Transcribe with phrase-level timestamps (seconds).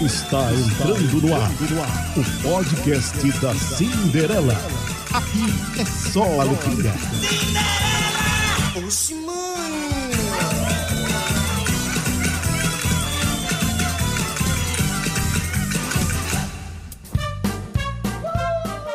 [0.00, 1.50] Está entrando no ar
[2.16, 4.54] o podcast da Cinderela.
[5.12, 6.92] Aqui é só alegria.
[8.84, 9.44] Oxi, mãe!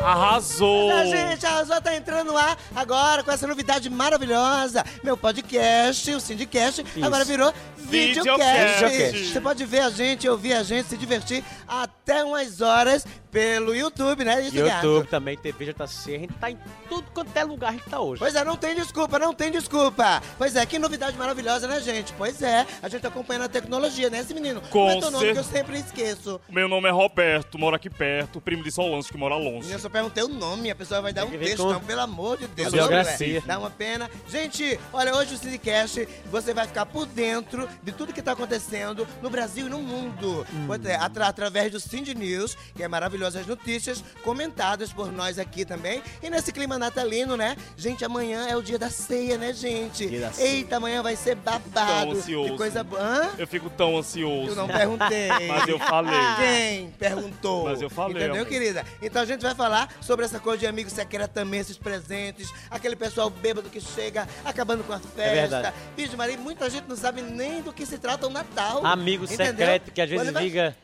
[0.02, 0.90] Arrasou!
[0.90, 4.84] A gente, Arrasou tá entrando no ar agora com essa novidade maravilhosa.
[5.02, 7.52] Meu podcast, o Sindicast, agora virou
[7.90, 8.84] videocast.
[8.84, 9.32] Videocast.
[9.32, 14.24] Você pode ver a gente, ouvir a gente, se divertir até umas horas pelo YouTube,
[14.24, 14.40] né?
[14.42, 14.86] Isso, gato?
[14.86, 16.16] YouTube também, TV já tá cheia.
[16.16, 16.58] A gente tá em
[16.88, 18.18] tudo quanto é lugar a gente tá hoje.
[18.18, 20.22] Pois é, não tem desculpa, não tem desculpa.
[20.36, 22.12] Pois é, que novidade maravilhosa, né, gente?
[22.14, 24.60] Pois é, a gente tá acompanhando a tecnologia, né, esse menino?
[24.62, 26.40] Com Como é teu nome cer- que eu sempre esqueço?
[26.48, 29.70] Meu nome é Roberto, moro aqui perto, primo de Solange que mora longe.
[29.70, 32.36] Eu só perguntei o nome, a pessoa vai dar um texto, com não, pelo amor
[32.38, 32.72] de Deus.
[32.72, 33.40] biografia.
[33.40, 33.42] Né?
[33.46, 34.10] Dá uma pena.
[34.28, 39.06] Gente, olha, hoje o Cinecast, você vai ficar por dentro de tudo que tá acontecendo
[39.22, 40.46] no Brasil e no mundo.
[40.52, 40.64] Hum.
[40.66, 42.88] Pois é, atra- através do Cindy News, que é
[43.20, 46.02] maravilhosas notícias, comentadas por nós aqui também.
[46.22, 47.56] E nesse clima natalino, né?
[47.76, 50.06] Gente, amanhã é o dia da ceia, né, gente?
[50.06, 50.48] Dia da ceia.
[50.48, 51.70] Eita, amanhã vai ser babado.
[51.74, 52.50] Tão ansioso.
[52.50, 53.30] Que coisa boa.
[53.38, 54.50] Eu fico tão ansioso.
[54.50, 55.28] Eu não perguntei.
[55.46, 56.18] Mas eu falei.
[56.38, 57.64] Quem perguntou?
[57.64, 58.46] Mas eu falei, Entendeu, amor.
[58.46, 58.84] querida?
[59.02, 62.96] Então a gente vai falar sobre essa coisa de amigo secreto também, esses presentes, aquele
[62.96, 65.32] pessoal bêbado que chega acabando com a festa.
[65.34, 65.74] verdade.
[65.96, 68.84] Bicho, Maria, muita gente não sabe nem do que se trata o Natal.
[68.86, 69.46] Amigo entendeu?
[69.46, 70.76] secreto, que às vezes Quando vai- liga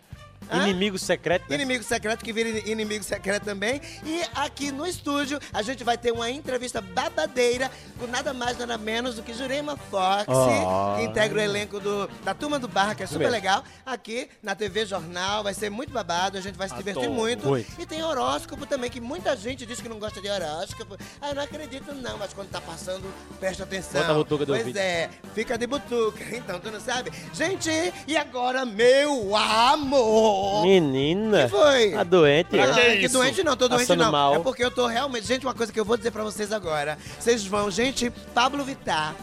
[0.51, 0.63] Hã?
[0.69, 1.45] inimigo secreto.
[1.49, 1.55] né?
[1.57, 3.81] Inimigo secreto que vira inimigo secreto também.
[4.05, 8.79] E aqui no estúdio a gente vai ter uma entrevista babadeira com nada mais, nada
[8.79, 10.97] menos do que Jurema Fox, Oh.
[10.97, 13.33] que integra o elenco do, da Turma do Barra, que é super mesmo.
[13.33, 13.65] legal.
[13.85, 17.47] Aqui na TV Jornal, vai ser muito babado, a gente vai se divertir muito.
[17.47, 17.81] Muito.
[17.81, 20.97] E tem horóscopo também, que muita gente diz que não gosta de horóscopo.
[21.21, 23.03] Ah, eu não acredito não, mas quando tá passando,
[23.41, 24.01] presta atenção.
[24.01, 24.77] Bota a butuca do pois ouvido.
[24.79, 26.25] é, fica de butuca.
[26.37, 27.11] Então, tu não sabe?
[27.33, 27.71] Gente,
[28.07, 30.26] e agora, meu amor?
[30.63, 31.45] Menina.
[31.45, 31.95] que foi?
[31.95, 32.49] A doente.
[32.49, 32.67] Pra é.
[32.67, 33.15] que Ah, que isso?
[33.19, 34.13] doente não, tô doente Passando não.
[34.13, 34.35] mal.
[34.35, 35.27] É porque eu tô realmente.
[35.27, 36.99] Gente, uma coisa que eu vou dizer pra vocês agora.
[37.19, 39.15] Vocês vão, gente, Pablo Vittar.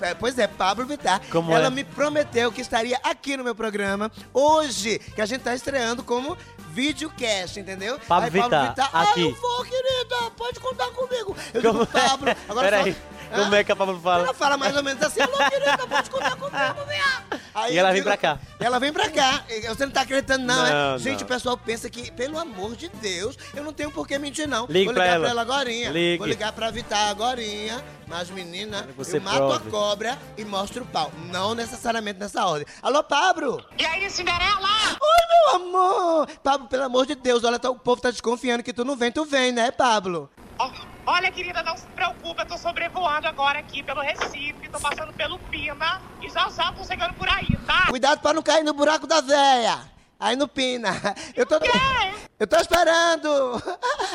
[0.00, 1.20] É, Pois é, Pablo Vittar.
[1.30, 1.70] Como Ela é?
[1.70, 6.36] me prometeu que estaria aqui no meu programa hoje, que a gente tá estreando como
[6.70, 7.98] videocast, entendeu?
[8.06, 9.22] Pablo Aí, Vittar, ah, aqui.
[9.22, 11.36] eu vou, querida, pode contar comigo.
[11.52, 12.36] Eu Como digo, Pablo, é?
[12.48, 12.98] agora Peraí, só...
[13.34, 14.24] como é que a Pablo fala?
[14.24, 17.40] Ela fala mais ou menos assim, alô, querida, pode contar comigo, minha.
[17.54, 18.38] Aí E ela vem pra cá.
[18.60, 19.42] Ela vem pra cá.
[19.68, 20.98] Você não tá acreditando, não, Não, é?
[20.98, 21.24] Gente, não.
[21.24, 24.66] o pessoal pensa que, pelo amor de Deus, eu não tenho por que mentir, não.
[24.68, 25.22] Ligue Vou pra ligar ela.
[25.24, 25.90] pra ela agorinha.
[25.90, 26.18] Ligue.
[26.18, 27.82] Vou ligar pra Vitar agorinha.
[28.06, 29.54] Mas, menina, você eu mato prove.
[29.68, 31.10] a cobra e mostro o pau.
[31.32, 32.66] Não necessariamente nessa ordem.
[32.82, 33.64] Alô, Pablo?
[33.78, 34.68] E aí, Cinderela?
[35.00, 36.28] Oi, meu amor!
[36.42, 39.10] Pablo, pelo amor de Deus, olha, tá- o povo tá desconfiando que tu não vem,
[39.10, 40.30] tu vem, né, Pablo?
[40.58, 40.70] Ó,
[41.06, 45.38] olha, querida, não se preocupa, eu tô sobrevoando agora aqui pelo Recife, tô passando pelo
[45.38, 47.86] Pina e já já tô chegando por aí, tá?
[47.88, 49.96] Cuidado pra não cair no buraco da véia.
[50.18, 50.90] Aí no Pina.
[51.36, 51.56] Eu tô.
[52.38, 53.62] Eu tô esperando!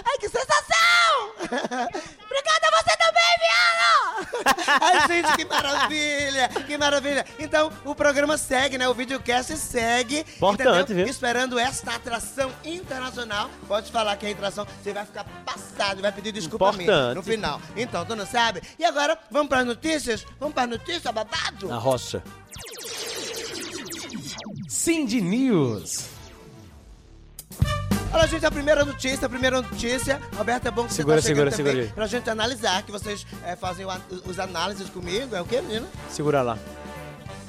[0.05, 1.31] Ai, que sensação!
[1.39, 2.97] Obrigada você
[3.41, 4.81] viado!
[4.81, 6.49] Ai, gente, que maravilha!
[6.67, 7.25] Que maravilha!
[7.39, 8.87] Então, o programa segue, né?
[8.87, 10.19] O videocast segue.
[10.37, 11.05] Importante, entendeu?
[11.05, 11.07] viu?
[11.07, 13.49] Esperando esta atração internacional.
[13.67, 17.15] Pode falar que é atração, você vai ficar passado, vai pedir desculpa a mim Importante.
[17.15, 17.61] no final.
[17.75, 18.61] Então, tu não sabe?
[18.77, 20.25] E agora, vamos pras notícias?
[20.39, 21.67] Vamos pras notícias, babado?
[21.67, 22.23] Na roça.
[24.67, 26.05] Cindy News.
[28.13, 30.19] Olha, gente, a primeira notícia, a primeira notícia.
[30.35, 32.91] Roberto, é bom que Segura, você tá chegando segura, também segura pra gente analisar, que
[32.91, 33.89] vocês é, fazem o
[34.25, 35.35] os análises comigo.
[35.35, 35.87] É o quê, menino?
[36.09, 36.57] Segura lá.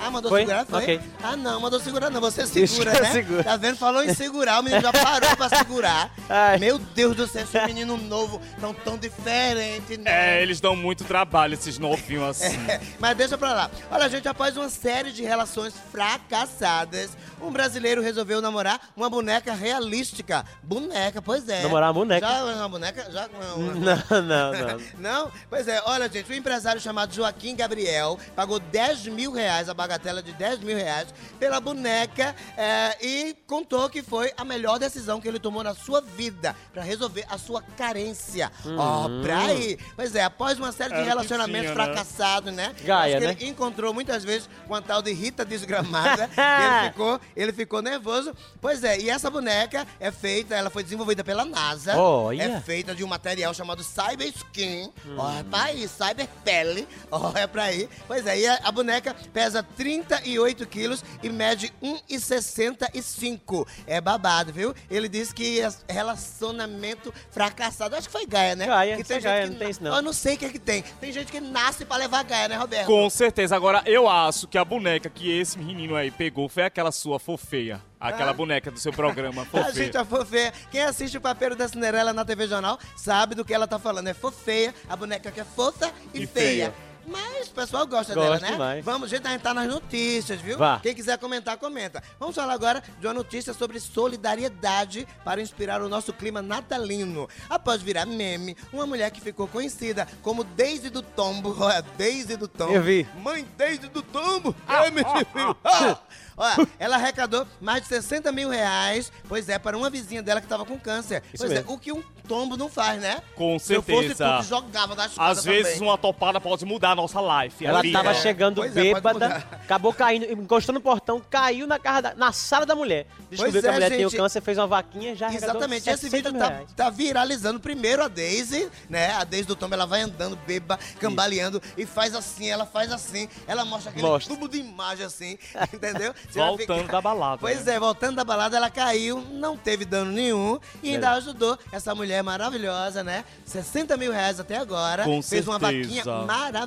[0.02, 0.40] Ah, mandou Foi?
[0.40, 0.82] segurar, foi?
[0.82, 1.00] Ok.
[1.22, 2.20] Ah, não, mandou segurar não.
[2.20, 3.12] Você segura, né?
[3.12, 3.44] seguro.
[3.44, 3.76] Tá vendo?
[3.76, 6.10] Falou em segurar, o menino já parou pra segurar.
[6.28, 6.58] Ai.
[6.58, 10.38] Meu Deus do céu, esse menino novo tão tão diferente, né?
[10.38, 12.56] É, eles dão muito trabalho, esses novinhos assim.
[12.68, 13.70] É, mas deixa pra lá.
[13.90, 17.10] Olha, gente, após uma série de relações fracassadas,
[17.40, 20.44] um brasileiro resolveu namorar uma boneca realística.
[20.62, 21.62] Boneca, pois é.
[21.62, 22.26] Namorar uma boneca?
[22.26, 23.10] Já uma boneca?
[23.10, 24.82] Já uma, uma- Não, não, não.
[24.98, 25.32] Não?
[25.50, 30.22] Pois é, olha, gente, um empresário chamado Joaquim Gabriel pagou 10 mil reais, a bagatela
[30.22, 31.08] de 10 mil reais,
[31.38, 36.00] pela boneca é, e contou que foi a melhor decisão que ele tomou na sua
[36.00, 38.50] vida pra resolver a sua carência.
[38.78, 39.78] Ó, pra aí.
[39.94, 41.84] Pois é, após uma série de que relacionamentos tinha, né?
[41.84, 42.74] fracassados, né?
[42.84, 43.36] Gaia, né?
[43.38, 46.30] Ele encontrou muitas vezes com a tal de Rita desgramada.
[46.32, 48.34] ele ficou, ele ficou nervoso.
[48.60, 51.96] Pois é, e essa boneca é feita, ela foi desenvolvida pela NASA.
[51.96, 52.42] Olha.
[52.42, 54.90] É feita de um material chamado Cyber Skin.
[55.16, 56.88] Ó, é pra aí, Cyber Pele.
[57.10, 57.88] Ó, é pra aí.
[58.06, 63.66] Pois é, e a, a boneca pesa 38 quilos e mede 1,65.
[63.86, 64.72] É babado, viu?
[64.88, 67.96] Ele disse que é relacionamento fracassado.
[67.96, 68.66] Acho que foi Gaia, né?
[68.66, 69.96] Gaia, que é gente Gaia, que não tem isso não.
[69.96, 70.82] Eu não sei o que é que tem.
[71.00, 72.86] Tem gente que nasce pra levar Gaia, né, Roberto?
[72.86, 73.56] Com certeza.
[73.56, 77.80] Agora, eu acho que a boneca que esse menino aí pegou foi aquela sua fofeia.
[77.98, 79.72] Aquela boneca do seu programa, A fofeia.
[79.72, 80.52] gente é fofeia.
[80.70, 84.08] Quem assiste o Papeiro da Cinderela na TV Jornal sabe do que ela tá falando.
[84.08, 86.72] É fofeia, a boneca que é fofa e, E feia.
[86.72, 86.91] feia.
[87.06, 88.52] Mas o pessoal gosta Gosto dela, né?
[88.52, 88.84] demais.
[88.84, 90.56] Vamos, gente, a gente tá nas notícias, viu?
[90.58, 90.78] Vá.
[90.80, 92.02] Quem quiser comentar, comenta.
[92.18, 97.28] Vamos falar agora de uma notícia sobre solidariedade para inspirar o nosso clima natalino.
[97.50, 101.56] Após virar meme, uma mulher que ficou conhecida como Daisy do Tombo.
[101.60, 102.72] Olha, Daisy do Tombo.
[102.72, 103.06] Eu vi.
[103.20, 104.54] Mãe Daisy do Tombo.
[104.68, 105.56] É, meu filho.
[105.64, 105.98] Ah!
[106.34, 110.46] Olha, ela arrecadou mais de 60 mil reais, pois é, para uma vizinha dela que
[110.46, 111.22] tava com câncer.
[111.32, 111.72] Isso pois é, mesmo.
[111.72, 113.22] o que um tombo não faz, né?
[113.36, 114.38] Com Se eu fosse certeza.
[114.38, 115.88] tu, jogava da escada Às vezes também.
[115.88, 117.64] uma topada pode mudar a nossa life.
[117.64, 117.98] Ela vida.
[117.98, 118.14] tava é.
[118.14, 119.48] chegando Pois é, bêbada, mudar.
[119.64, 123.06] acabou caindo, encostando no portão, caiu na, da- na sala da mulher.
[123.30, 126.08] Descobriu Pois que a é, mulher tem o câncer, fez uma vaquinha, já Exatamente, esse
[126.10, 127.58] 60 vídeo tá, tá viralizando.
[127.60, 129.12] Primeiro a Daisy, né?
[129.12, 133.28] A Daisy do Tom, ela vai andando, beba, cambaleando e faz assim, ela faz assim.
[133.46, 134.34] Ela mostra aquele Mostra.
[134.34, 135.38] tubo de imagem assim,
[135.72, 136.14] entendeu?
[136.28, 137.74] Você Voltando da balada, Pois né?
[137.74, 142.22] é, voltando da balada, ela caiu, não teve dano nenhum e ainda ajudou essa mulher
[142.22, 143.24] maravilhosa, né?
[143.44, 145.04] 60 mil reais até agora.
[145.04, 145.88] Com fez uma certeza.
[146.02, 146.62] vaquinha maravilhosa,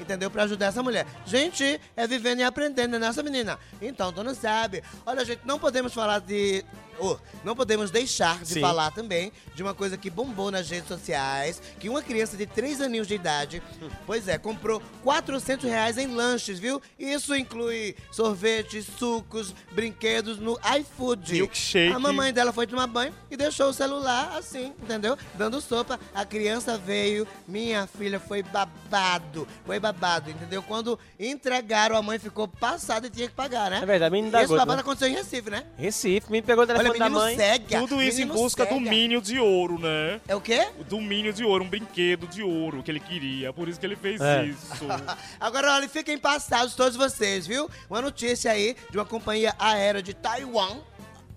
[0.00, 0.30] entendeu?
[0.30, 1.06] Pra ajudar essa mulher.
[1.24, 3.58] Gente, é vivendo e aprendendo, né, essa menina?
[3.80, 4.82] Então, tu não sabe.
[5.04, 6.64] Olha, gente, não podemos falar de.
[6.98, 8.60] Oh, não podemos deixar de Sim.
[8.60, 12.80] falar também de uma coisa que bombou nas redes sociais, que uma criança de 3
[12.80, 13.62] aninhos de idade,
[14.06, 16.80] pois é, comprou 400 reais em lanches, viu?
[16.98, 21.32] Isso inclui sorvetes, sucos, brinquedos no iFood.
[21.32, 21.94] Milkshake.
[21.94, 25.16] A mamãe dela foi tomar banho e deixou o celular assim, entendeu?
[25.34, 25.98] Dando sopa.
[26.14, 29.46] A criança veio, minha filha foi babado.
[29.64, 30.62] Foi babado, entendeu?
[30.62, 33.80] Quando entregaram, a mãe ficou passada e tinha que pagar, né?
[33.82, 34.82] É verdade, menino da Esse gota, babado né?
[34.82, 35.64] aconteceu em Recife, né?
[35.76, 37.36] Recife, me pegou o telefone Olha, da menino mãe.
[37.36, 37.78] cega.
[37.80, 38.90] Tudo isso em busca do cega.
[38.90, 40.20] Minion de ouro, né?
[40.28, 40.68] É o quê?
[40.88, 43.52] Do Minion de ouro, um brinquedo de ouro que ele queria.
[43.52, 44.44] Por isso que ele fez É.
[44.46, 44.84] isso.
[45.40, 47.68] Agora, olha, fiquem passados todos vocês, viu?
[47.90, 50.78] Uma notícia aí de uma companhia aérea de Taiwan.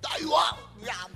[0.02, 0.56] Taiwan!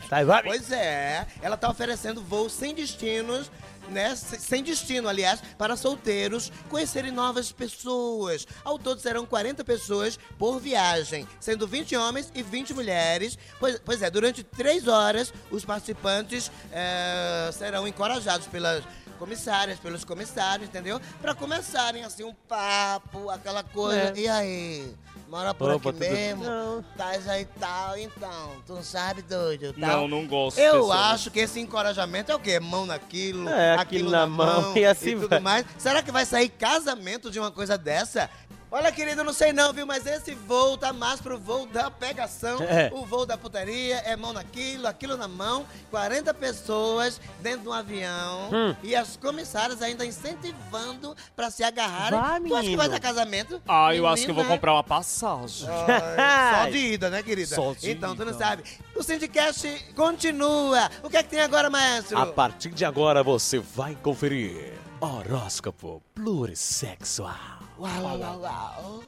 [0.09, 0.41] Taiwan.
[0.43, 3.49] Pois é, ela tá oferecendo voos sem destinos,
[3.89, 4.15] né?
[4.15, 8.45] se- Sem destino, aliás, para solteiros conhecerem novas pessoas.
[8.63, 13.37] Ao todo serão 40 pessoas por viagem, sendo 20 homens e 20 mulheres.
[13.59, 18.83] Pois, pois é, durante três horas, os participantes eh, serão encorajados pelas
[19.19, 20.99] comissárias, pelos comissários, entendeu?
[21.21, 24.13] Para começarem assim um papo, aquela coisa.
[24.15, 24.19] É.
[24.19, 24.95] E aí?
[25.33, 26.85] Mora por Opa, aqui tudo- mesmo?
[26.95, 28.51] Tais aí tal, então.
[28.67, 29.73] Tu não sabe, doido?
[29.73, 30.01] Tal.
[30.01, 30.59] Não, não gosto.
[30.59, 32.59] Eu acho que esse encorajamento é o quê?
[32.59, 35.39] Mão naquilo, É, aquilo, aquilo na, na mão, mão, e assim tudo vai.
[35.39, 35.65] mais.
[35.79, 38.29] Será que vai sair casamento de uma coisa dessa?
[38.75, 39.85] Olha, querido, não sei não, viu?
[39.85, 42.89] Mas esse voo tá mais pro voo da pegação, É.
[42.91, 47.73] o voo da putaria, é mão naquilo, aquilo na mão, 40 pessoas dentro de um
[47.73, 48.75] avião Hum.
[48.81, 52.19] e as comissárias ainda incentivando pra se agarrarem.
[52.19, 53.61] Vai, tu acha que vai dar casamento?
[53.67, 55.69] Ah, eu acho que eu vou comprar uma passagem.
[56.17, 57.53] Ai, Só de ida, né, querida?
[57.55, 58.39] Só de então, tu não ida.
[58.43, 58.63] sabe.
[58.95, 60.89] O Syndicast continua.
[61.03, 62.17] O que é que tem agora, maestro?
[62.17, 67.62] A partir de agora você vai conferir horóscopo plurissexual.
[67.83, 69.03] Uau, uau, uau.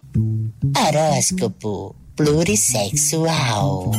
[0.77, 3.89] Horóscopo plurissexual.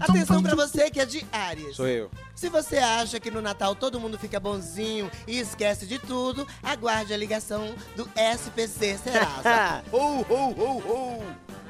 [0.00, 1.76] Atenção pra você que é de Áries.
[1.76, 2.10] Sou eu.
[2.34, 7.14] Se você acha que no Natal todo mundo fica bonzinho e esquece de tudo, aguarde
[7.14, 9.84] a ligação do SPC Serasa.
[9.92, 11.24] ou, ou, ou, ou.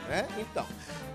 [0.08, 0.24] É?
[0.38, 0.64] Então.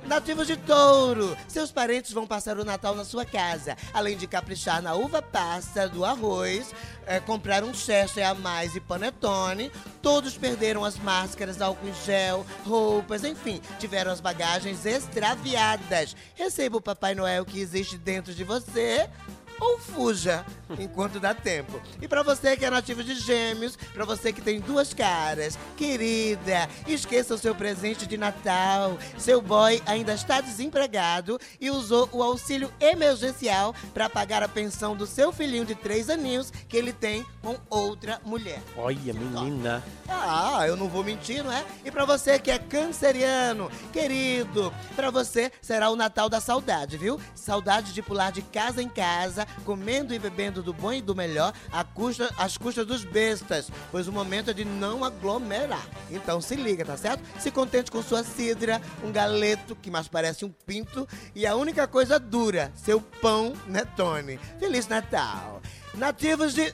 [0.05, 3.75] Nativos de touro, seus parentes vão passar o Natal na sua casa.
[3.91, 6.75] Além de caprichar na uva passa do arroz,
[7.07, 9.71] é, comprar um Chester a mais e panetone,
[10.03, 16.15] todos perderam as máscaras, álcool em gel, roupas, enfim, tiveram as bagagens extraviadas.
[16.35, 19.09] Receba o Papai Noel que existe dentro de você
[19.59, 20.45] ou fuja
[20.79, 21.81] enquanto dá tempo.
[22.01, 26.67] E pra você que é nativo de Gêmeos, pra você que tem duas caras, querida,
[26.87, 28.97] esqueça o seu presente de Natal.
[29.17, 35.05] Seu boy ainda está desempregado e usou o auxílio emergencial pra pagar a pensão do
[35.05, 38.61] seu filhinho de três aninhos que ele tem com outra mulher.
[38.75, 39.83] Olha, menina.
[40.07, 41.63] Ah, eu não vou mentir, não é?
[41.83, 47.19] E pra você que é canceriano, querido, pra você será o Natal da saudade, viu?
[47.33, 51.53] Saudade de pular de casa em casa, comendo e bebendo do bom e do melhor,
[51.71, 55.85] à custa, às custas dos bestas, pois o momento é de não aglomerar.
[56.09, 57.23] Então se liga, tá certo?
[57.39, 61.87] Se contente com sua cidra, um galeto, que mais parece um pinto, e a única
[61.87, 64.39] coisa dura, seu pão, né, Tony?
[64.59, 65.61] Feliz Natal!
[65.93, 66.73] Nativos de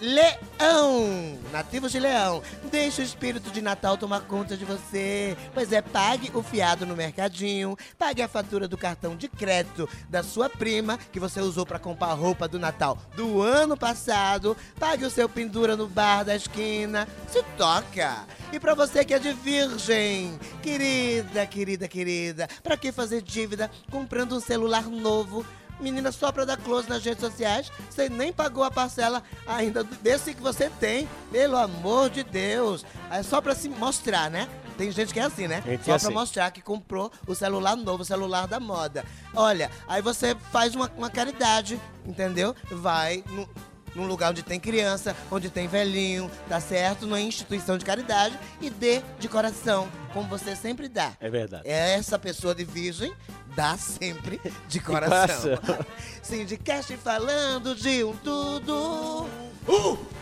[0.00, 5.36] Leão, nativos de Leão, deixe o espírito de Natal tomar conta de você.
[5.52, 10.22] Pois é, pague o fiado no mercadinho, pague a fatura do cartão de crédito da
[10.22, 15.10] sua prima que você usou para comprar roupa do Natal do ano passado, pague o
[15.10, 18.24] seu pendura no bar da esquina, se toca.
[18.52, 24.36] E para você que é de virgem, querida, querida, querida, para que fazer dívida comprando
[24.36, 25.44] um celular novo?
[25.80, 30.34] Menina, só pra dar close nas redes sociais, você nem pagou a parcela ainda desse
[30.34, 31.08] que você tem.
[31.32, 32.84] Pelo amor de Deus.
[33.10, 34.48] É só pra se mostrar, né?
[34.76, 35.62] Tem gente que é assim, né?
[35.66, 36.14] Gente Só é pra assim.
[36.14, 39.04] mostrar que comprou o celular novo, o celular da moda.
[39.34, 42.54] Olha, aí você faz uma, uma caridade, entendeu?
[42.70, 43.46] Vai no,
[43.94, 47.06] num lugar onde tem criança, onde tem velhinho, tá certo?
[47.06, 51.12] Numa instituição de caridade e dê de coração, como você sempre dá.
[51.20, 51.68] É verdade.
[51.68, 53.12] Essa pessoa de virgem
[53.54, 55.56] dá sempre de coração.
[55.56, 55.86] coração.
[56.22, 59.26] Sindicast falando de um tudo.
[59.68, 60.19] Uh!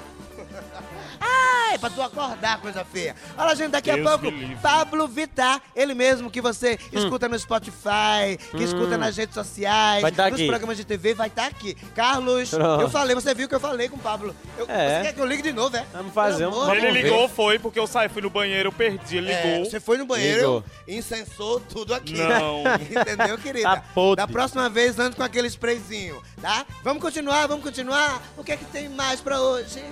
[1.21, 3.15] Ai, pra tu acordar, coisa feia.
[3.37, 4.57] Olha, gente, daqui a Deus pouco, me livre.
[4.63, 10.03] Pablo Vittar, ele mesmo que você escuta no Spotify, que escuta nas redes sociais, Hum.
[10.03, 10.47] Vai tá nos aqui.
[10.47, 11.75] programas de TV, vai estar aqui.
[11.95, 12.81] Carlos, Pronto.
[12.83, 14.35] eu falei, você viu que eu falei com o Pablo.
[14.57, 14.99] Eu- É.
[14.99, 15.85] Você quer que eu ligue de novo, é?
[15.93, 19.19] Vamos fazer um- amor Ele ligou, foi porque eu saí, fui no banheiro, eu perdi,
[19.19, 19.71] ele É, ligou.
[19.71, 20.65] você foi no banheiro, Ligou.
[20.87, 22.15] incensou tudo aqui.
[22.17, 22.63] Não.
[22.81, 23.69] Entendeu, querida?
[23.77, 24.17] Tá podre.
[24.17, 26.65] Da próxima vez, ande com aquele sprayzinho, tá?
[26.83, 28.23] Vamos continuar, vamos continuar?
[28.37, 29.83] O que é que tem mais pra hoje?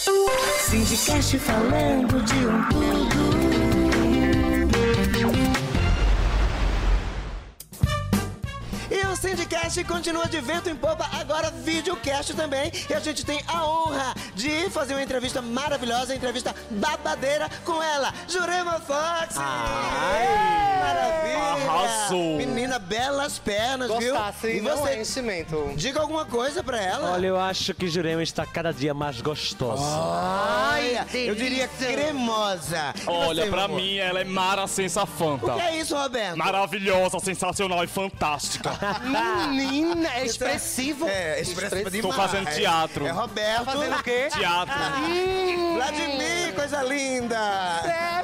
[0.00, 3.07] Sindicast falando de um tudo.
[8.90, 12.72] E o Sindicast continua de vento em popa, agora videocast também.
[12.88, 18.12] E a gente tem a honra de fazer uma entrevista maravilhosa, entrevista babadeira com ela,
[18.26, 19.36] Jurema Fox.
[19.36, 20.78] Ai.
[20.80, 21.38] Maravilha!
[21.68, 22.36] Arrasou.
[22.38, 24.14] Menina, belas pernas, viu?
[24.14, 25.72] Gostasse, E não você, é enchimento.
[25.76, 27.12] diga alguma coisa pra ela.
[27.12, 29.82] Olha, eu acho que Jurema está cada dia mais gostosa.
[29.84, 32.94] Ai, eu diria cremosa.
[32.96, 33.76] E Olha, você, pra amor?
[33.80, 35.46] mim, ela é Mara Sensafanta.
[35.52, 36.36] O que é isso, Roberto?
[36.36, 38.77] Maravilhosa, sensacional e fantástica.
[39.50, 41.08] Menina, é expressivo.
[41.08, 42.30] É, expressiva Estou demais.
[42.30, 43.06] fazendo teatro.
[43.06, 43.64] É Roberto.
[43.64, 44.28] Fazendo o quê?
[44.32, 44.74] Teatro.
[45.74, 47.38] Vladimir, coisa linda!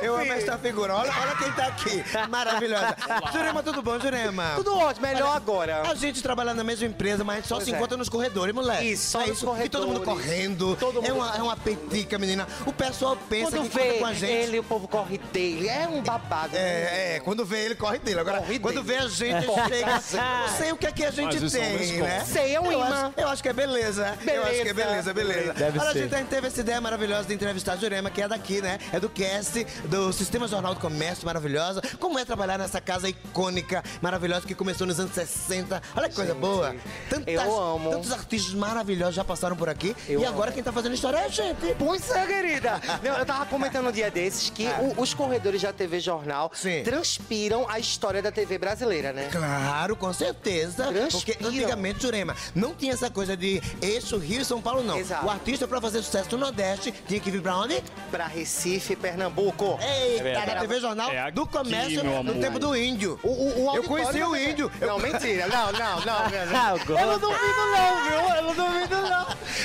[0.03, 0.95] Eu amo essa figura.
[0.97, 2.05] Olha, olha quem tá aqui.
[2.29, 2.97] Maravilhosa.
[3.33, 4.53] Jurema, tudo bom, Jurema?
[4.57, 5.83] Tudo ótimo, melhor agora.
[5.89, 7.77] A gente trabalha na mesma empresa, mas a gente só Pois se é.
[7.77, 8.93] encontra nos corredores, moleque.
[8.93, 10.27] Isso, só é nos E todo mundo corredores.
[10.27, 10.77] correndo.
[10.77, 12.47] Todo É, mundo- uma, é uma petica, menina.
[12.67, 14.31] O pessoal pensa Quando que vê com a gente.
[14.33, 15.69] ele, o povo corre dele.
[15.69, 16.57] É um babado.
[16.57, 18.21] É, é, quando vê ele, corre dele.
[18.21, 18.99] Agora, Corre quando dele.
[18.99, 20.01] vê a gente, chega.
[20.47, 22.25] Não sei o que é que a gente Mas os tem, homens né?
[22.25, 23.07] Sei, é um eu imã.
[23.07, 24.19] acho, eu acho que é beleza.
[24.27, 25.53] Eu acho que é beleza, Beleza.
[25.55, 26.15] Deve Olha, ser.
[26.15, 28.79] a gente teve essa ideia maravilhosa de entrevistar a Jurema, que é daqui, né?
[28.93, 31.81] É do cast, do Sistema Jornal do Comércio, maravilhosa.
[31.99, 35.83] Como é trabalhar nessa casa icônica, maravilhosa, que começou nos anos 60.
[35.97, 36.75] Olha que coisa boa.
[37.09, 37.91] Tantas, eu amo.
[37.91, 39.95] Tantos artistas maravilhosos já passaram por aqui.
[40.09, 41.75] Eu e agora quem tá fazendo história é a gente.
[41.79, 42.81] Pois é, querida.
[43.03, 46.83] Não, eu tava comentando um dia desses que o- os corredores da TV Jornal Sim.
[46.83, 49.29] transpiram a história da TV brasileira, né?
[49.31, 50.93] Claro, com certeza.
[51.11, 54.99] Porque antigamente, Jurema, não tinha essa coisa de eixo, Rio e São Paulo, não.
[54.99, 55.27] Exato.
[55.27, 57.83] O artista, pra fazer sucesso no Nordeste, tinha que vir pra onde?
[58.11, 59.79] Pra Recife, Pernambuco.
[59.81, 60.55] Eita, verdade.
[60.55, 63.19] na TV Jornal É aqui, do Comércio, no tempo do índio.
[63.23, 64.51] O, o, o Eu conheci o TV.
[64.51, 64.73] índio.
[64.81, 65.47] Não, mentira.
[65.47, 66.25] Não, não, não.
[66.55, 68.35] Ah, eu Eu não duvido não, viu?
[68.37, 69.25] Eu não duvido não.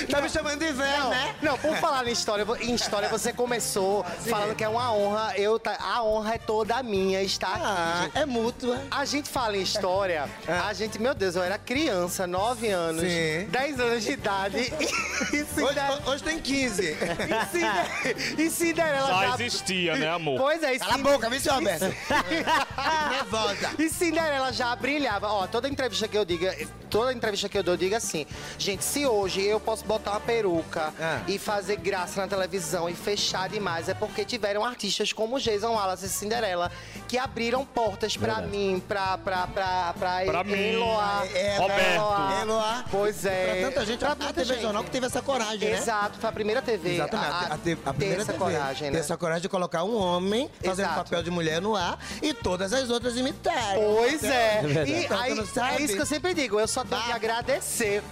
[0.09, 1.35] Tá me chamando de velho, Não, né?
[1.41, 5.33] não, por falar em história, em história você começou falando que é uma honra.
[5.35, 7.61] Eu, tá- a honra é toda minha estar aqui.
[7.63, 8.17] Ah, gente.
[8.17, 8.81] é mútua.
[8.91, 10.29] A gente fala em história,
[10.67, 13.45] a gente, meu Deus, eu era criança, 9 anos, Sim.
[13.49, 14.73] 10 anos de idade.
[15.31, 16.81] E, e Hoje, Cinderela, hoje tem 15.
[16.95, 17.87] e Cinderela,
[18.37, 20.39] e Cinderela Já existia, né, amor?
[20.39, 21.85] Pois é, Cala a Cin- boca, viu, seu Alberto?
[23.09, 23.71] Nervosa.
[23.77, 25.27] E Cinderela já brilhava.
[25.27, 26.55] Ó, toda entrevista que eu diga,
[26.89, 28.25] toda entrevista que eu dou, eu digo assim,
[28.57, 31.19] gente, se hoje eu posso botar uma peruca Ah.
[31.27, 36.05] e fazer graça na televisão e fechar demais, é porque tiveram artistas como Jason Wallace
[36.05, 36.71] e Cinderela
[37.07, 40.43] que abriram portas pra mim, pra, pra, pra, pra, Pra.
[40.55, 41.25] Eloá.
[41.33, 41.95] É, Roberto.
[41.95, 42.39] Eloá.
[42.41, 42.85] Eloá.
[42.91, 43.45] Pois é.
[43.61, 44.61] Pra tanta gente, Pra a TV gente.
[44.61, 45.77] Jornal que teve essa coragem, né?
[45.77, 46.95] Exato, foi a primeira TV.
[46.95, 48.43] Exatamente, a, a, a, a ter primeira essa TV.
[48.45, 48.99] coragem, Ter né?
[48.99, 51.03] essa coragem de colocar um homem fazendo Exato.
[51.03, 53.83] papel de mulher no ar e todas as outras imitarem.
[53.83, 54.61] Pois é.
[54.87, 55.75] E Então, aí, tu não sabe?
[55.77, 58.03] é isso que eu sempre digo, eu só tenho que agradecer.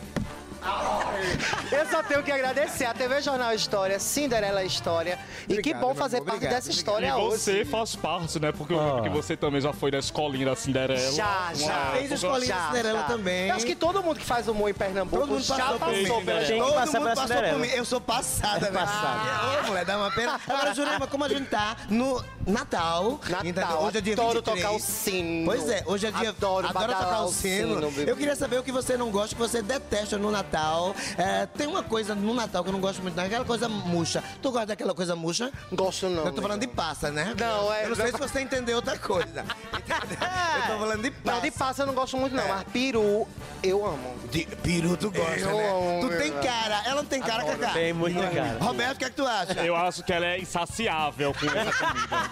[1.72, 5.20] Eu só tenho que agradecer a TV Jornal História, Cinderela História.
[5.44, 7.66] e que Obrigado, bom fazer parte obrigado, dessa E história você hoje.
[7.66, 8.52] faz parte, né?
[8.52, 9.02] Porque eu lembro Ah.
[9.04, 11.12] que você também já foi na escolinha da Cinderela.
[11.14, 11.92] Já, já.
[11.92, 12.16] Fez época.
[12.16, 13.50] escolinha da Cinderela também.
[13.50, 16.22] Eu acho que todo mundo que faz humor em Pernambuco Todo mundo já passou passou
[16.24, 17.68] pela Tem que Todo mundo pela passou por mim.
[17.68, 18.80] Eu sou passada, né?
[18.80, 19.64] Passada.
[19.64, 20.40] Ô, mulher, dá uma pena.
[20.48, 23.54] Agora, Jurema, como a gente tá no Natal, entendeu?
[23.64, 23.84] Natal.
[23.84, 24.62] hoje é dia adoro 23.
[24.62, 25.46] tocar o sino.
[25.46, 26.30] Pois é, hoje é dia...
[26.30, 27.92] Adoro, adoro tocar o sino.
[27.92, 28.10] sino.
[28.10, 30.47] Eu queria saber o que você não gosta, o que você detesta no Natal.
[30.52, 30.96] Natal.
[31.18, 34.24] É, tem uma coisa no Natal que eu não gosto muito, não, aquela coisa murcha.
[34.42, 35.52] Tu gosta daquela coisa murcha?
[35.72, 36.26] Gosto não.
[36.26, 37.34] Eu tô falando de passa, né?
[37.38, 39.46] Não, é- Eu não sei se você entendeu outra coisa.
[39.78, 41.36] Eu tô falando de passa.
[41.36, 42.44] Não, de passa eu não gosto muito, não.
[42.44, 42.48] É.
[42.48, 43.28] Mas peru,
[43.64, 44.16] eu amo.
[44.32, 45.70] De peru tu gosta, Eu né?
[45.70, 46.82] amo, tu meu tem cara.
[46.86, 47.70] Ela não tem cara, Cacá?
[47.74, 48.58] Tem muito cara.
[48.60, 49.54] Roberto, o que é que tu acha?
[49.64, 52.32] Eu acho que ela é insaciável com essa comida.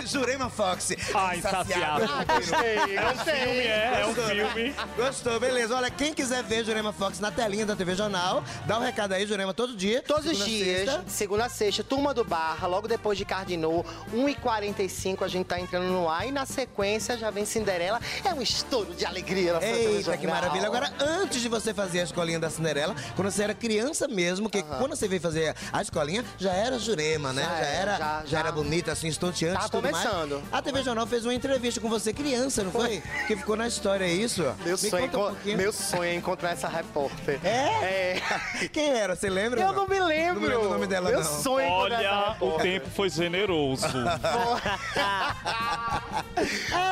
[0.06, 0.92] Jurema Fox.
[1.14, 2.08] Ah, insaciável.
[2.10, 3.34] Ah, gostei, É um gostei.
[3.34, 4.50] filme, é, é um Gostou, né?
[4.50, 4.74] filme.
[4.96, 5.76] Gostou, beleza.
[5.76, 9.26] Olha, quem quiser ver Jurema Fox na telinha da TV Jornal, dá um recado aí,
[9.26, 10.02] Jurema, todo dia.
[10.06, 11.04] Todos os dias, sexta.
[11.08, 15.86] segunda a sexta, turma do Barra, logo depois de Cardinô, 1h45 a gente tá entrando
[15.88, 18.00] no ar e na sequência já vem Cinderela.
[18.24, 20.66] É um estouro de alegria na Eita, que maravilha.
[20.66, 24.62] Agora, antes de você fazer a escolinha da Cinderela, quando você era criança mesmo, que
[24.62, 27.42] quando você veio fazer a escolinha, já era Jurema, né?
[27.42, 30.40] Já Já, era, já- já, já- era bonita, assim, estonteante tudo começando.
[30.40, 30.44] mais.
[30.52, 33.02] A TV Jornal fez uma entrevista com você criança, não foi?
[33.26, 34.42] Que ficou na história, é isso?
[34.64, 35.56] Meu Me sonho, conta um pouquinho.
[35.56, 37.40] meu sonho é encontrar essa repórter.
[37.44, 38.18] É?
[38.62, 38.68] É.
[38.72, 39.16] Quem era?
[39.16, 39.60] Você lembra?
[39.60, 40.40] Eu não me lembro.
[40.40, 41.42] Não lembro o nome dela, Meu não.
[41.42, 43.86] sonho é Olha, o tempo foi generoso.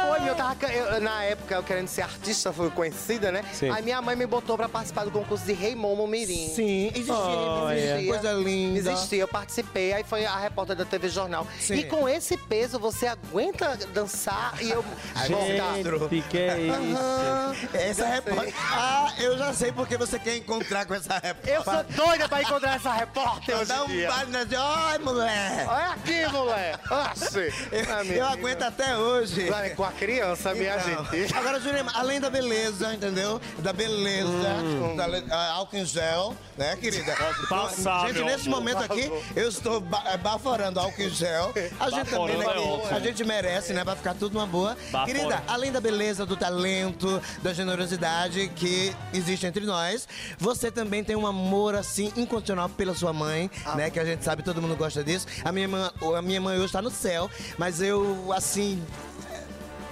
[0.08, 0.66] Foi, eu tava.
[0.72, 3.42] eu- na época, eu querendo ser artista, fui conhecida, né?
[3.52, 3.70] Sim.
[3.70, 6.48] Aí minha mãe me botou pra participar do concurso de Rei Momo Mirim.
[6.48, 7.78] Sim, existia, Olha.
[7.78, 8.08] existia.
[8.12, 8.78] Coisa linda.
[8.92, 11.46] Existia, eu participei, aí foi a repórter da TV Jornal.
[11.60, 11.74] Sim.
[11.74, 14.84] E com esse peso, você aguenta dançar e eu.
[15.26, 16.98] Gente, que é isso?
[17.00, 17.54] Aham.
[17.74, 18.54] Essa repórter.
[18.80, 21.54] Ah, eu já sei porque você quer encontrar com essa repórter.
[21.54, 24.08] Eu sou doida pra encontrar essa repórter hoje Dá um dia.
[24.08, 24.46] na
[24.88, 25.66] Ai, mulher!
[25.68, 26.78] Olha aqui, mulher.
[27.10, 27.52] Oxi.
[27.72, 29.50] Eu, eu aguento até hoje.
[29.50, 31.34] Vai com a criança, minha Então, gente.
[31.36, 33.40] Agora, Jurema, além da beleza, entendeu?
[33.58, 34.94] Da beleza, Hum.
[34.96, 37.16] da a- álcool em gel, né, querida?
[37.48, 41.52] passar, gente, nesse amor, momento aqui, eu estou ba é, baforando álcool em gel.
[41.80, 42.44] A gente também, né,
[42.90, 44.76] é a gente merece, né, pra ficar tudo uma boa.
[44.90, 45.06] Bafora.
[45.12, 48.67] Querida, além da beleza, do talento, da generosidade que
[49.12, 50.08] existe entre nós,
[50.38, 54.42] você também tem um amor, assim, incondicional pela sua mãe, né, que a gente sabe,
[54.42, 55.26] todo mundo gosta disso.
[55.44, 58.82] A minha, mãe, a minha mãe hoje tá no céu, mas eu, assim,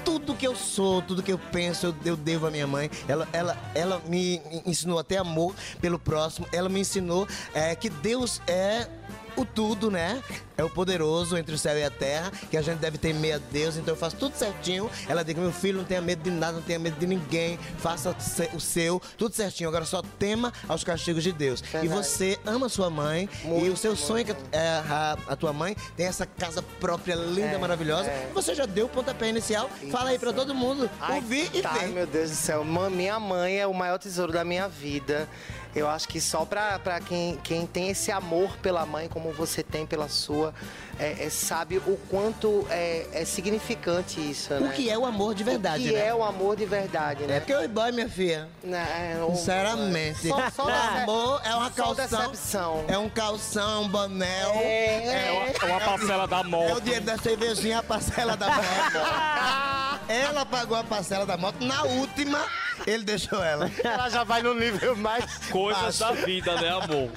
[0.06, 2.88] tudo que eu sou, tudo que eu penso, eu, eu devo à minha mãe.
[3.09, 6.47] Ela, ela, ela me ensinou até amor pelo próximo.
[6.52, 8.88] Ela me ensinou é, que Deus é
[9.37, 10.23] o tudo, né?
[10.57, 13.38] É o poderoso entre o céu e a terra, que a gente deve temer a
[13.38, 14.90] Deus, então eu faço tudo certinho.
[15.09, 18.10] Ela diz: meu filho, não tenha medo de nada, não tenha medo de ninguém, faça
[18.10, 19.69] o se- o seu, tudo certinho.
[19.69, 21.60] Agora só tema aos castigos de Deus.
[21.60, 21.89] E Verdade.
[21.89, 25.52] você ama sua mãe, e Muito, o seu sonho é que é, a, a tua
[25.52, 28.08] mãe tem essa casa própria, linda, É, maravilhosa.
[28.08, 28.30] é.
[28.34, 29.69] Você já deu o pontapé inicial.
[29.91, 31.89] Fala aí pra todo mundo Ai, ouvir e tá, ver.
[31.89, 32.65] meu Deus do céu.
[32.65, 35.28] Minha mãe é o maior tesouro da minha vida.
[35.76, 39.62] Eu acho que só pra, pra quem, quem tem esse amor pela mãe, como você
[39.62, 40.54] tem pela sua,
[40.99, 44.71] é, é, sabe o quanto é, é significante isso, né?
[44.71, 46.06] O que é o amor de verdade, O que né?
[46.06, 47.41] é o amor de verdade, É né?
[47.41, 48.49] porque o boy, minha filha.
[48.65, 50.28] Né, é um- Sinceramente.
[50.28, 52.21] Só, só o dece- amor é uma só calção.
[52.30, 52.84] decepção.
[52.89, 54.52] É um calção, é um bonel.
[54.54, 58.47] É, É uma, é uma parcela da É o dinheiro da cervejinha, a parcela da
[58.49, 60.00] moto.
[60.08, 61.62] Ela pagou a parcela da moto.
[61.65, 62.43] Na última,
[62.86, 63.71] ele deixou ela.
[63.82, 67.10] Ela já vai no nível mais Coisas da vida, né, amor?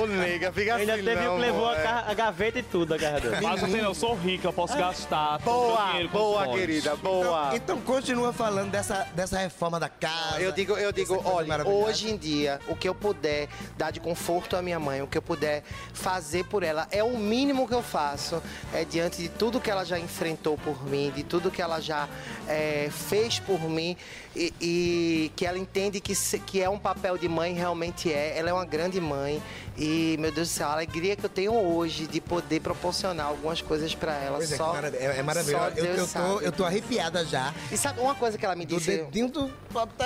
[0.00, 1.86] Ô, nega, fica Ainda assim teve não, o que levou a, é.
[2.06, 3.40] a gaveta e tudo, a carregadora.
[3.40, 5.38] Mas assim, eu sou rica, eu posso gastar.
[5.40, 7.50] Boa, boa, querida, boa.
[7.54, 10.40] Então, então continua falando dessa, dessa reforma da casa.
[10.40, 14.56] Eu digo, eu digo, olha, hoje em dia, o que eu puder dar de conforto
[14.56, 17.82] à minha mãe, o que eu puder fazer por ela, é o mínimo que eu
[17.82, 18.42] faço.
[18.72, 22.08] É diante de tudo que ela já enfrentou por mim, de tudo que ela já
[22.46, 23.96] é, fez por mim
[24.34, 25.01] e, e
[25.36, 26.14] que ela entende que,
[26.46, 28.38] que é um papel de mãe, realmente é.
[28.38, 29.42] Ela é uma grande mãe
[29.76, 33.60] e, meu Deus do céu, a alegria que eu tenho hoje de poder proporcionar algumas
[33.62, 34.36] coisas pra ela.
[34.38, 35.72] Pois é, só, que marav- é, é maravilhoso.
[35.76, 37.52] Eu, eu, tô, eu tô arrepiada já.
[37.70, 38.90] E sabe uma coisa que ela me Do disse?
[38.98, 39.50] dedinho do.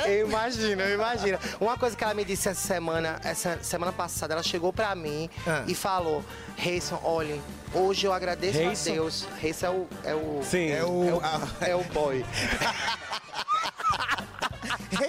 [0.07, 1.39] Eu imagino, eu imagino.
[1.61, 5.29] Uma coisa que ela me disse essa semana, essa semana passada, ela chegou pra mim
[5.47, 5.65] Ah.
[5.67, 6.23] e falou:
[6.57, 7.43] Reison, olhem,
[7.75, 8.91] hoje eu agradeço Reison?
[8.91, 9.27] a Deus.
[9.41, 9.87] Reison é o.
[10.05, 10.71] É o, Sim.
[10.71, 11.09] É o.
[11.09, 12.25] é o, a- é o boy.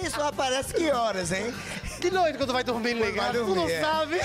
[0.02, 1.52] Isso aparece que horas, hein?
[2.00, 3.80] De noite quando vai dormir, vai Tu não é.
[3.80, 4.20] sabe?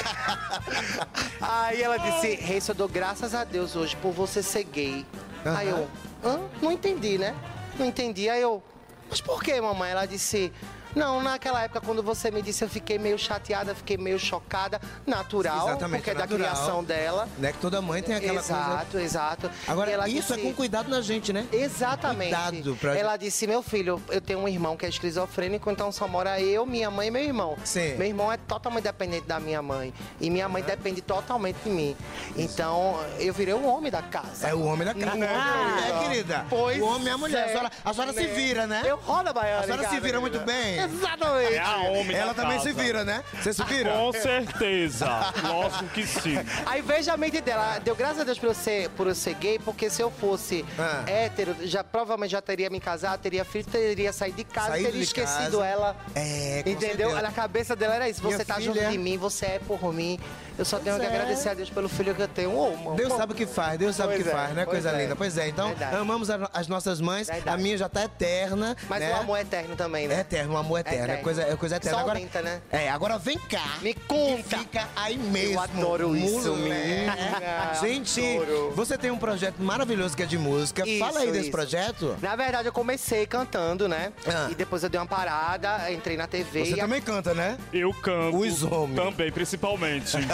[1.41, 5.05] Aí ela disse: Reison, eu dou graças a Deus hoje por você ser gay.
[5.45, 5.57] Aham.
[5.57, 5.87] Aí eu,
[6.23, 6.39] hã?
[6.61, 7.35] Não entendi, né?
[7.77, 8.29] Não entendi.
[8.29, 8.61] Aí eu,
[9.09, 9.91] mas por que, mamãe?
[9.91, 10.51] Ela disse.
[10.95, 14.79] Não, naquela época, quando você me disse, eu fiquei meio chateada, fiquei meio chocada.
[15.05, 17.27] Natural, Exatamente, porque é da criação dela.
[17.37, 17.51] Né?
[17.51, 18.53] Que toda mãe tem aquela coisa.
[18.53, 19.51] exato, exato.
[19.67, 21.47] Agora, ela isso é disse- com cuidado na gente, né?
[21.51, 22.33] Exatamente.
[22.33, 26.07] Cuidado pra- Ela disse, meu filho, eu tenho um irmão que é esquizofrênico, então só
[26.07, 27.57] mora eu, minha mãe e meu irmão.
[27.63, 27.95] Sim.
[27.95, 29.93] Meu irmão é totalmente dependente da minha mãe.
[30.21, 31.95] E minha mãe depende totalmente de mim.
[32.35, 34.47] Então, eu virei o homem da casa.
[34.47, 35.25] É o homem da casa.
[35.25, 36.45] Ah, é, querida.
[36.49, 37.39] Pois o homem é a mulher.
[37.39, 38.33] é, a senhora, a senhora se né?
[38.33, 38.81] vira, né?
[38.85, 39.59] Eu rodo a baiana.
[39.61, 40.82] A senhora em se vira muito bem.
[40.85, 41.53] Exatamente.
[41.53, 42.69] É a homem Ela da também casa.
[42.69, 43.23] se vira, né?
[43.41, 43.91] Você se vira?
[43.91, 45.07] Com certeza.
[45.43, 46.37] Lógico que sim.
[46.65, 47.79] Aí veja a mente dela.
[47.79, 50.65] Deu graças a Deus por eu ser, por eu ser gay, porque se eu fosse
[50.77, 51.03] Ah.
[51.07, 54.99] hétero, já, provavelmente já teria me casado, teria filho, teria saído de casa, Saído teria
[54.99, 55.65] de esquecido casa.
[55.65, 55.95] ela.
[56.15, 57.09] É, com Entendeu?
[57.09, 57.21] certeza.
[57.21, 58.23] Na cabeça dela era isso.
[58.23, 60.19] Minha você tá filha- junto de mim, você é por mim.
[60.57, 61.07] Eu só tenho que é.
[61.09, 62.55] agradecer a Deus pelo filho que eu tenho.
[62.55, 62.95] Ô, mano.
[62.95, 64.65] Deus sabe o que faz, Deus sabe o que Pois é, faz, né?
[64.65, 65.01] pois Coisa é.
[65.01, 65.15] linda.
[65.15, 65.95] Pois é, então Verdade.
[65.95, 67.27] amamos as nossas mães.
[67.27, 67.49] Verdade.
[67.49, 68.75] A minha já tá eterna.
[68.87, 69.13] Mas né?
[69.13, 70.15] o amor é eterno também, né?
[70.15, 70.99] É eterno, o amor é eterno.
[70.99, 71.23] É, eterno.
[71.23, 71.97] coisa, é coisa eterna.
[71.97, 72.61] Só agora, aumenta, né?
[72.71, 73.77] É, agora vem cá.
[73.81, 74.57] Me conta.
[74.57, 75.53] Fica aí mesmo.
[75.53, 77.17] Eu adoro isso, menina.
[77.81, 78.71] Gente, Adoro.
[78.75, 80.83] você tem um projeto maravilhoso que é de música.
[80.99, 81.51] Fala aí Isso, desse isso.
[81.51, 82.15] projeto.
[82.21, 84.11] Na verdade, eu comecei cantando, né?
[84.27, 84.47] Ah.
[84.51, 86.65] E depois eu dei uma parada, entrei na TV.
[86.65, 87.57] Você e a- também canta, né?
[87.73, 88.37] Eu canto.
[88.37, 88.95] Os homens.
[88.95, 90.17] Também, principalmente.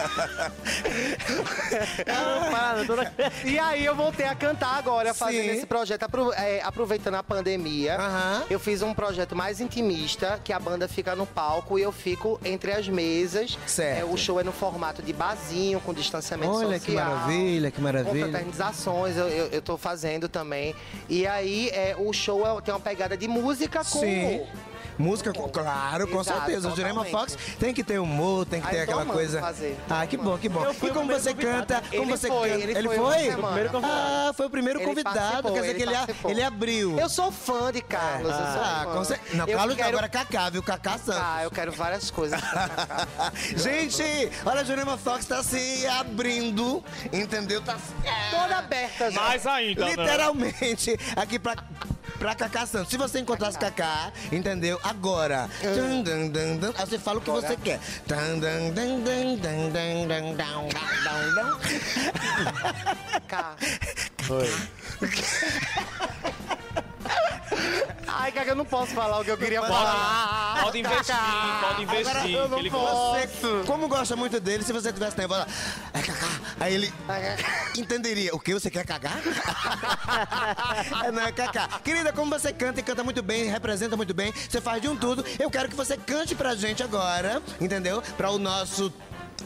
[2.52, 3.14] Parada toda...
[3.46, 5.20] E aí eu voltei a cantar agora, Sim.
[5.20, 7.98] fazendo esse projeto, é, aproveitando a pandemia.
[8.50, 12.40] Eu fiz um projeto mais intimista, que a banda fica no palco e eu fico
[12.44, 13.58] entre as mesas.
[13.66, 14.00] Certo.
[14.02, 16.82] É, o show é no formato de barzinho, com distanciamento Olha social.
[16.82, 18.28] que maravilha, que Com maravilha.
[18.30, 20.76] fraternizações, eu, eu, eu tô fazendo também.
[21.08, 24.42] E aí, é, o show é- tem uma pegada de música com Sim.
[25.00, 26.68] Música, com- claro, com Exato, certeza.
[26.72, 27.06] O Jurema.
[27.06, 29.40] Fox tem que ter humor, tem que Ah, ter aquela coisa.
[29.40, 29.78] fazer.
[29.90, 30.66] Ah, que bom, que bom.
[30.84, 31.82] E como você canta?
[31.90, 32.62] Como Ele você foi, canta?
[32.80, 33.18] ele foi foi?
[33.32, 33.86] Primeiro convidado.
[34.30, 35.52] Ah, foi o primeiro Ele convidado.
[35.54, 35.84] Quer dizer ele que
[36.28, 37.00] ele, ele abriu.
[37.00, 38.92] Eu sou fã de Carlos, eu sou Ah, fã.
[38.94, 39.38] com certeza.
[39.38, 40.62] Não, Eu Carlos quero- agora é Cacá, viu?
[40.62, 41.22] Cacá Santos.
[41.24, 42.40] Ah, eu quero várias coisas.
[43.56, 44.04] Gente,
[44.46, 46.84] olha, a Jurema Fox tá se abrindo,
[47.14, 47.62] entendeu?
[47.62, 47.78] Tá
[48.32, 49.22] Toda aberta já.
[49.22, 49.92] Mais ainda, né?
[49.92, 51.56] literalmente aqui pra,
[52.20, 52.90] pra Cacá Santos.
[52.90, 54.80] Se você encontrasse Cacá, entendeu?
[54.84, 55.50] Agora.
[55.62, 56.74] Tum, dum, dum, dum.
[56.78, 57.80] Aí você fala o que você quer.
[58.08, 60.68] Tum, dum, dum, dum, dum, dum, dum, dum,
[61.06, 61.60] dum, dum.
[63.28, 63.56] Cá.
[68.18, 70.62] Ai, cara, eu não posso falar o que eu queria falar.
[70.64, 71.16] Pode investir,
[71.62, 72.36] pode investir.
[72.36, 73.12] eu não que ele posso.
[73.12, 75.48] Você, como gosta muito dele, se você tivesse tempo, fala,
[75.94, 76.28] é Cacá.
[76.60, 76.94] Aí ele
[77.78, 78.34] entenderia.
[78.36, 78.54] O que?
[78.54, 79.18] Você quer cagar?
[81.06, 81.68] é, não é Cacá.
[81.84, 84.96] Querida, como você canta e canta muito bem, representa muito bem, você faz de um
[84.96, 85.26] tudo.
[85.40, 88.02] Eu quero que você cante pra gente agora, entendeu?
[88.18, 88.94] Pra o nosso.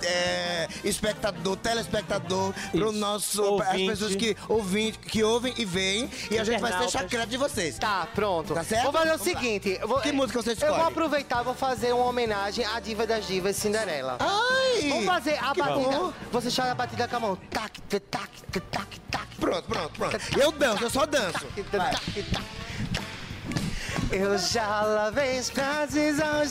[0.04, 3.00] É, espectador, telespectador, pro Isso.
[3.00, 3.42] nosso.
[3.44, 3.90] As Ouvinte.
[3.92, 6.10] pessoas que ouvem, que ouvem e veem.
[6.32, 7.78] E a gente vai ser chacrado de vocês.
[7.78, 8.54] Tá, pronto.
[8.54, 8.84] Tá certo?
[8.84, 9.78] Vou fazer o Vamos seguinte.
[9.82, 10.74] eu Vou, Que música você Eu escolhe?
[10.76, 14.18] vou aproveitar e vou fazer uma homenagem à diva das divas, Cinderela.
[14.20, 14.90] Ai!
[14.90, 15.74] Vamos fazer a batida.
[15.74, 16.14] bom.
[16.32, 17.36] Você chora a batida com a mão.
[17.50, 18.30] Tac, tac, tac,
[18.72, 19.28] tac, tac.
[19.40, 20.18] Pronto, pronto, pronto.
[20.40, 21.46] Eu danço, eu só danço.
[21.72, 21.94] Vai.
[24.16, 25.96] Eu já lavei os pratos,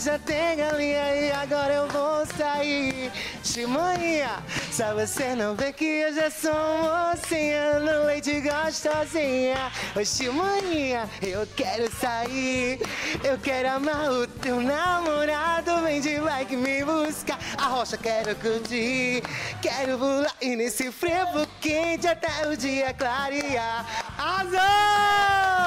[0.03, 3.13] já tenho a linha e agora eu vou sair
[3.45, 4.43] de manhã.
[4.73, 9.71] Só você não vê que eu já sou mocinha no leite gostosinha.
[9.95, 12.81] Hoje manhã eu quero sair,
[13.23, 15.83] eu quero amar o teu namorado.
[15.85, 19.23] Vem de bike me buscar, a rocha quero curtir,
[19.63, 23.87] quero pular e nesse frevo quente até o dia clarear.
[24.19, 25.62] Arrasou!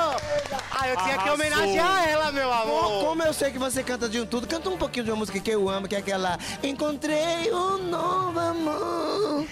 [0.72, 1.34] Ah, eu tinha que Arrasou.
[1.36, 3.06] homenagear ela, meu amor.
[3.06, 5.40] como eu sei que você canta de um tudo, canta um pouquinho de uma música
[5.40, 9.46] que eu amo, que é aquela Encontrei um novo amor.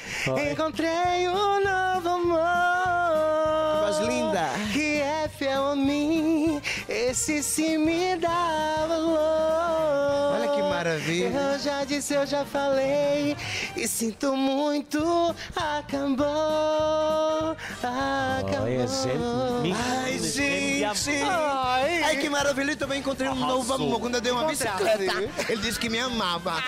[0.52, 3.86] Encontrei um novo amor.
[3.86, 4.50] Voz linda.
[4.74, 6.62] Que é fiel a mim.
[6.94, 10.34] Esse sim me dá valor.
[10.36, 11.28] Olha que maravilha.
[11.40, 13.36] Eu já disse, eu já falei.
[13.76, 15.00] E sinto muito.
[15.56, 16.26] Acabou.
[17.82, 18.62] Acabou.
[18.64, 18.84] Olha.
[19.62, 21.12] Me- Ai, gente!
[21.24, 22.04] Ai.
[22.04, 22.72] Ai, que maravilha!
[22.72, 24.00] Eu também encontrei um novo amor.
[24.00, 25.14] Quando eu dei uma bicicleta,
[25.50, 26.62] ele disse que me amava.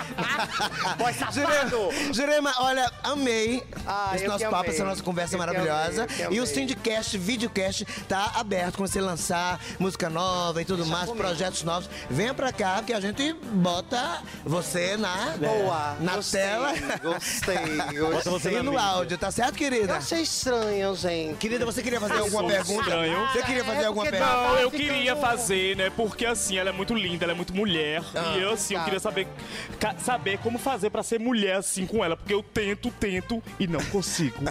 [0.97, 1.35] Boy safado.
[1.35, 4.71] Jurema, Jurema, olha, amei Ah, esse nosso papo, amei.
[4.71, 6.07] essa nossa conversa Eu maravilhosa.
[6.25, 6.45] amei, E o.
[6.47, 8.77] Syndicast, videocast, tá aberto.
[8.77, 10.14] Quando você lançar música nova
[10.61, 15.95] e tudo mais, projetos novos, venha pra cá que a gente bota você na, Boa.
[15.99, 16.73] na gostei, tela
[17.03, 17.57] Gostei,
[18.23, 18.51] você gostei.
[18.53, 18.85] e na no mídia.
[18.87, 19.95] áudio, tá certo, Eu querida?
[19.97, 21.37] achei estranho, gente.
[21.37, 22.81] Querida, você queria fazer alguma sou pergunta?
[22.81, 23.27] estranho.
[23.33, 24.41] Você queria fazer É, alguma porque pergunta?
[24.47, 25.89] Não, eu queria fazer, né?
[25.89, 28.03] Porque assim, ela é muito linda, ela é muito mulher.
[28.15, 28.35] Ah.
[28.37, 29.27] e eu, assim, eu queria saber,
[30.03, 32.15] saber como fazer pra ser mulher assim com ela.
[32.15, 34.37] Porque eu tento, tento e não consigo.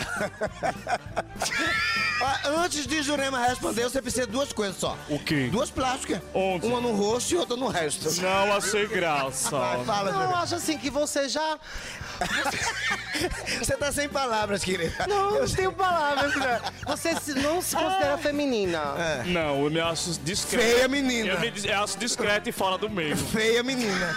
[2.22, 4.96] Ah, Antes de Jurema responder, você precisa de duas coisas só.
[5.10, 5.50] O quê?
[5.54, 6.20] Duas plásticas.
[6.34, 6.66] Onde?
[6.66, 8.10] Uma no rosto e outra no resto.
[8.20, 9.50] não achei graça.
[9.50, 11.58] Vai, fala, Não, eu acho assim que você já.
[13.58, 15.06] Você tá sem palavras, querida.
[15.08, 16.60] Não, não tenho palavras, né?
[16.86, 18.80] Você se- não se considera feminina?
[19.26, 20.64] Não, eu me acho discreto.
[20.64, 21.30] Feia menina.
[21.32, 23.16] Eu me dis- eu acho discreto e fora do meio.
[23.16, 24.14] Feia menina.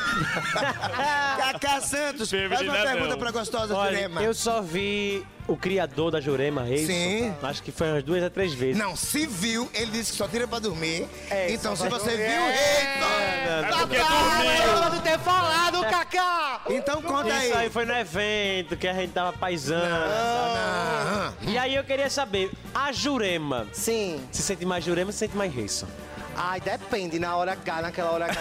[1.38, 3.18] Cacá Santos, Feia faz uma menina, pergunta não.
[3.20, 4.24] pra gostosa Olha, Jurema.
[4.24, 6.88] eu só vi o criador da Jurema Reis.
[6.88, 7.34] Sim.
[7.42, 8.78] Acho que foi umas duas a três vezes.
[8.78, 11.08] Não, se viu, ele disse que só tira pra dormir.
[11.30, 13.78] É, então, se você viu, É eita!
[13.80, 14.90] porque Era dormiu.
[14.92, 16.62] de ter falado, Cacá!
[16.70, 17.50] Então conta aí.
[17.50, 19.86] Isso aí foi no evento que a gente tava paisando.
[19.86, 24.22] Ah, E aí eu queria saber, a Jurema, Sim.
[24.32, 25.88] se sente mais Jurema ou se sente mais Reisa?
[26.36, 28.38] Ai, depende, na hora H, naquela hora H.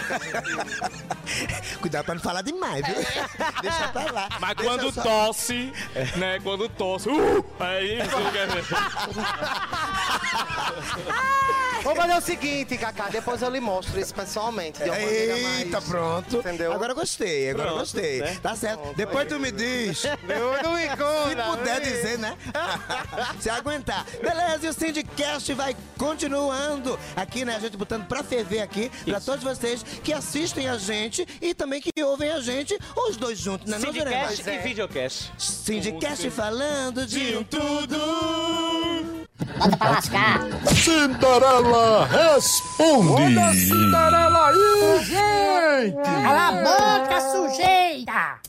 [1.81, 2.95] Cuidado pra não falar demais, viu?
[3.61, 4.29] Deixa pra lá.
[4.39, 5.71] Mas Deixa quando só- tosse,
[6.15, 6.39] né?
[6.43, 8.65] Quando tosse, uh, aí você quer ver.
[11.83, 14.79] Vamos fazer o seguinte, Cacá, depois eu lhe mostro isso pessoalmente.
[14.83, 15.59] De uma maneira mais...
[15.59, 16.37] Eita, pronto.
[16.37, 16.73] Entendeu?
[16.73, 18.19] Agora gostei, agora Pronto, gostei.
[18.19, 18.37] né?
[18.43, 18.93] Tá certo.
[18.95, 20.03] Depois tu me diz.
[20.03, 22.35] Eu não me Se puder dizer, né?
[23.39, 24.05] Se aguentar.
[24.21, 27.55] Beleza, e o Syndicast vai continuando aqui, né?
[27.55, 31.81] A gente botando pra ferver aqui, pra todos vocês que assistem a gente e também
[31.81, 32.77] que ouvem a gente,
[33.07, 33.77] os dois juntos, né?
[33.79, 34.29] Não, Jurema?
[34.29, 35.31] Syndicast e videocast.
[35.37, 37.97] Syndicast falando de um tudo.
[39.57, 40.41] Bota pra lascar.
[40.75, 43.59] Cinderela responde.
[43.59, 45.95] Cinderela aí, gente!
[46.03, 48.39] Cala a boca, sujeira!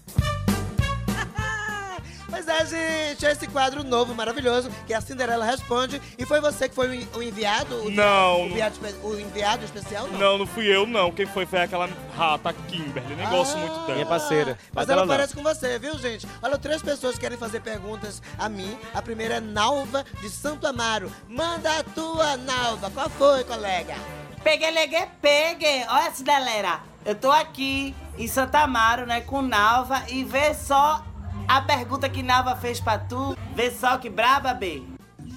[2.49, 6.01] É, gente, esse quadro novo, maravilhoso, que é a Cinderela Responde.
[6.19, 7.75] E foi você que foi o en- o enviado?
[7.85, 8.43] O, Não.
[8.43, 10.19] O enviado, o enviado especial, não?
[10.19, 11.13] Não, não fui eu, não.
[11.13, 13.15] Quem foi foi aquela rata Kimberly.
[13.15, 13.95] Nem gosto muito Ah, dela.
[13.95, 14.59] Minha parceira.
[14.63, 15.15] Mas Mas ela ela não.
[15.15, 16.27] parece com você, viu, gente?
[16.43, 18.77] Olha, três pessoas querem fazer perguntas a mim.
[18.95, 21.13] A primeira é Nalva, de Santo Amaro.
[21.29, 22.91] Manda a tua, Nalva.
[22.91, 23.95] Qual foi, colega?
[24.43, 25.85] Peguei, leguei, peguei.
[25.89, 26.81] Olha essa galera.
[27.05, 31.03] Eu tô aqui em Santa Amaro, né, com Nalva e vê só
[31.49, 33.37] a pergunta que Nalva fez pra tu.
[33.55, 34.87] Vê só que braba, B.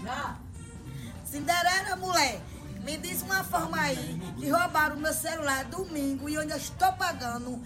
[0.03, 0.35] Já.
[1.25, 2.41] Cinderela, mulher,
[2.83, 7.61] me diz uma forma aí que roubaram meu celular domingo e onde eu estou pagando.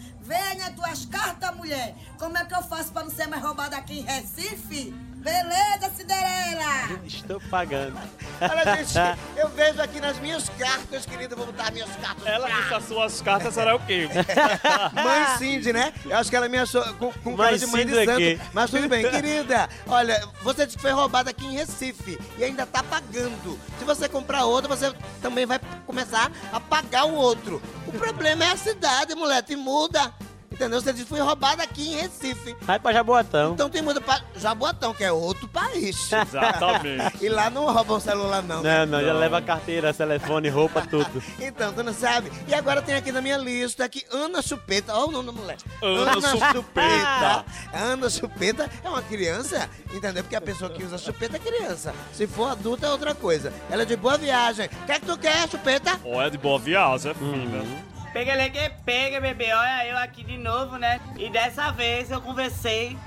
[0.57, 1.95] Nas tuas cartas, mulher.
[2.17, 4.93] Como é que eu faço pra não ser mais roubada aqui em Recife?
[5.25, 6.99] Beleza, Cinderela?
[7.03, 7.97] Estou pagando.
[8.39, 8.93] Olha, gente,
[9.35, 12.27] eu vejo aqui nas minhas cartas, querida, vou botar minhas cartas.
[12.27, 14.07] Ela disse as suas cartas, será o quê?
[14.93, 15.91] Mãe Cindy, né?
[16.05, 18.11] Eu acho que ela me achou com, com Mãe cara de mãe de santo.
[18.11, 18.39] aqui.
[18.53, 19.67] Mas tudo bem, querida.
[19.87, 23.59] Olha, você disse que foi roubada aqui em Recife e ainda tá pagando.
[23.79, 27.59] Se você comprar outra, você também vai começar a pagar o outro.
[27.87, 30.13] O problema é a cidade, mulher, te muda.
[30.55, 30.79] Entendeu?
[30.79, 32.55] Você disse que foi roubada aqui em Recife.
[32.61, 33.53] Vai pra Jaboatão.
[33.53, 36.09] Então tem muda pra Jaboatão, que é outro país.
[36.11, 37.17] Exatamente.
[37.21, 38.61] e lá não roubam celular, não.
[38.61, 38.85] né?
[38.85, 41.21] Não, não, já leva carteira, telefone, roupa, tudo.
[41.37, 42.31] Então, tu não sabe?
[42.47, 44.93] E agora tem aqui na minha lista aqui Ana Chupeta.
[44.93, 45.57] Olha o nome da mulher.
[45.81, 46.21] Ana
[46.53, 47.45] Chupeta.
[47.73, 50.23] Ana Chupeta é uma criança, entendeu?
[50.23, 51.93] Porque a pessoa que usa chupeta é criança.
[52.13, 53.51] Se for adulta é outra coisa.
[53.69, 54.67] Ela é de boa viagem.
[54.67, 55.99] O que é que tu quer, Chupeta?
[56.05, 58.25] Olha, de boa viagem, é fina.
[58.25, 59.51] Peguei, leguei, pega, bebê.
[59.53, 61.01] Olha eu aqui de novo, né?
[61.17, 62.97] E dessa vez eu conversei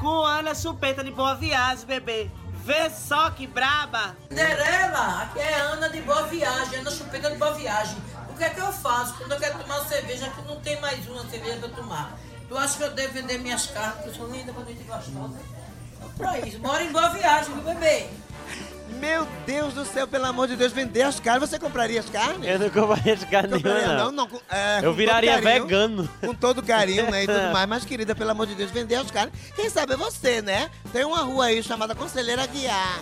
[0.00, 2.30] com Ana Chupeta de Boa Viagem, bebê.
[2.64, 4.16] Vê só que braba.
[4.28, 7.96] Cinderela, aqui é Ana de Boa Viagem, Ana Chupeta de Boa Viagem.
[8.30, 11.06] O que é que eu faço quando eu quero tomar cerveja que não tem mais
[11.06, 12.18] uma cerveja pra tomar?
[12.48, 15.40] Tu acha que eu devo vender minhas cartas, que eu sou linda, bonita e gostosa?
[15.96, 18.08] Então, pra isso, moro em Boa Viagem, meu bebê.
[18.98, 21.48] Meu Deus do céu, pelo amor de Deus, vender as carnes.
[21.48, 22.48] Você compraria as carnes?
[22.48, 24.28] Eu não compraria de carne Compraria, nenhuma, não, não.
[24.50, 25.62] é, Eu viraria carinho.
[25.64, 26.08] vegano.
[26.20, 27.24] Com todo carinho, né?
[27.24, 27.68] E tudo mais.
[27.68, 29.32] Mas, querida, pelo amor de Deus, vender as carnes.
[29.54, 30.70] Quem sabe é você, né?
[30.92, 33.00] Tem uma rua aí chamada Conselheira Guiar.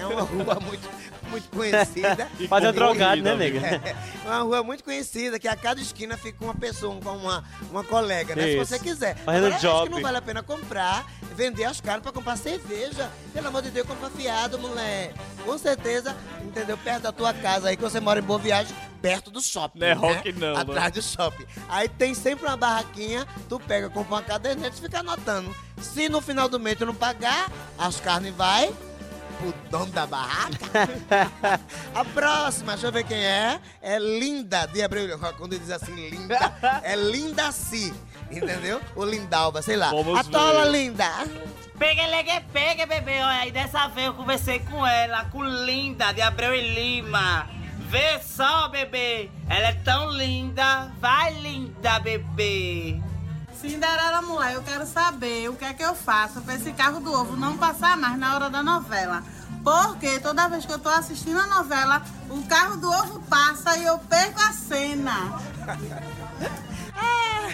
[0.00, 0.88] É uma rua muito,
[1.28, 2.28] muito conhecida.
[2.48, 3.58] Fazer trocado, né, nega?
[3.60, 7.84] É, uma rua muito conhecida, que a cada esquina fica uma pessoa, com uma, uma
[7.84, 8.42] colega, né?
[8.42, 8.66] Se Isso.
[8.66, 9.16] você quiser.
[9.16, 9.90] Fazendo Agora, acho que job.
[9.90, 13.10] não vale a pena comprar, vender as carnes pra comprar cerveja.
[13.32, 15.12] Pelo amor de Deus, compra fiado, mulher.
[15.44, 16.76] Com certeza, entendeu?
[16.78, 19.78] Perto da tua casa aí, que você mora em Boa Viagem, perto do shopping.
[19.78, 20.60] Não é rock não, né?
[20.60, 21.44] Atrás do shopping.
[21.68, 25.54] Aí tem sempre uma barraquinha, tu pega, compra uma caderneta e fica anotando.
[25.80, 28.72] Se no final do mês tu não pagar, as carnes vai
[29.40, 30.88] pro dono da barraca.
[31.94, 33.58] A próxima, deixa eu ver quem é.
[33.80, 35.18] É Linda de Abreu.
[35.36, 37.92] Quando diz assim, Linda, é Linda Si.
[38.30, 38.80] Entendeu?
[38.94, 39.90] Ou Lindalva, sei lá.
[39.90, 40.72] Vamos Atola, ver.
[40.72, 41.08] Linda.
[41.78, 43.20] Pega, legue, pega, bebê.
[43.22, 47.48] Olha, e dessa vez eu conversei com ela, com Linda, de Abreu e Lima.
[47.88, 49.30] Vê só, bebê.
[49.48, 50.92] Ela é tão linda.
[51.00, 53.00] Vai, linda, bebê.
[53.60, 57.12] Cinderela, mulher, eu quero saber o que é que eu faço pra esse carro do
[57.12, 59.22] ovo não passar mais na hora da novela.
[59.62, 63.84] Porque toda vez que eu tô assistindo a novela, o carro do ovo passa e
[63.84, 65.38] eu perco a cena.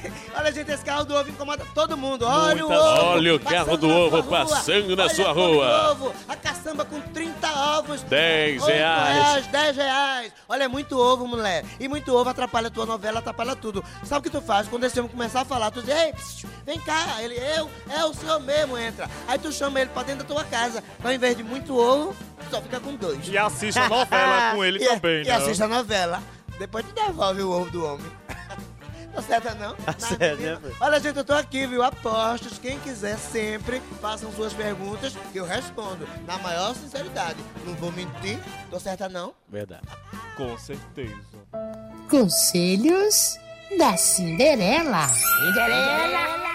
[0.37, 2.25] Olha, gente, esse carro do ovo incomoda todo mundo.
[2.27, 3.05] Olha o ovo.
[3.07, 4.47] Olha o carro passando do na ovo sua rua.
[4.47, 5.67] passando na Olha sua rua.
[5.67, 8.03] do ovo, A caçamba com 30 ovos.
[8.03, 9.47] 10 Oito reais.
[9.47, 10.33] 10 reais.
[10.49, 11.65] Olha, é muito ovo, mulher.
[11.81, 13.85] E muito ovo atrapalha a tua novela, atrapalha tudo.
[14.05, 14.69] Sabe o que tu faz?
[14.69, 17.17] Quando esse homem começar a falar, tu diz, ei, psiu, vem cá.
[17.21, 19.09] Ele, eu, é o senhor mesmo, entra.
[19.27, 20.83] Aí tu chama ele pra dentro da tua casa.
[21.03, 23.27] Ao invés de muito ovo, tu só fica com dois.
[23.29, 25.31] E assiste a novela com ele E- também, E né?
[25.33, 26.23] assiste a novela.
[26.59, 28.07] Depois tu devolve o ovo do homem.
[29.17, 29.75] Tá certo, não?
[29.77, 30.61] Tá Tá, menino?
[30.61, 31.83] né, Olha, gente, eu tô aqui, viu?
[31.83, 32.59] Apostos.
[32.59, 36.07] Quem quiser sempre, façam suas perguntas que eu respondo.
[36.27, 37.39] Na maior sinceridade.
[37.65, 38.39] Não vou mentir.
[38.71, 39.33] Tô certa, não?
[39.49, 39.87] Verdade.
[40.37, 41.17] Com certeza.
[42.11, 43.39] Conselhos
[43.79, 45.09] da Cinderela.
[45.09, 46.47] Cinderela.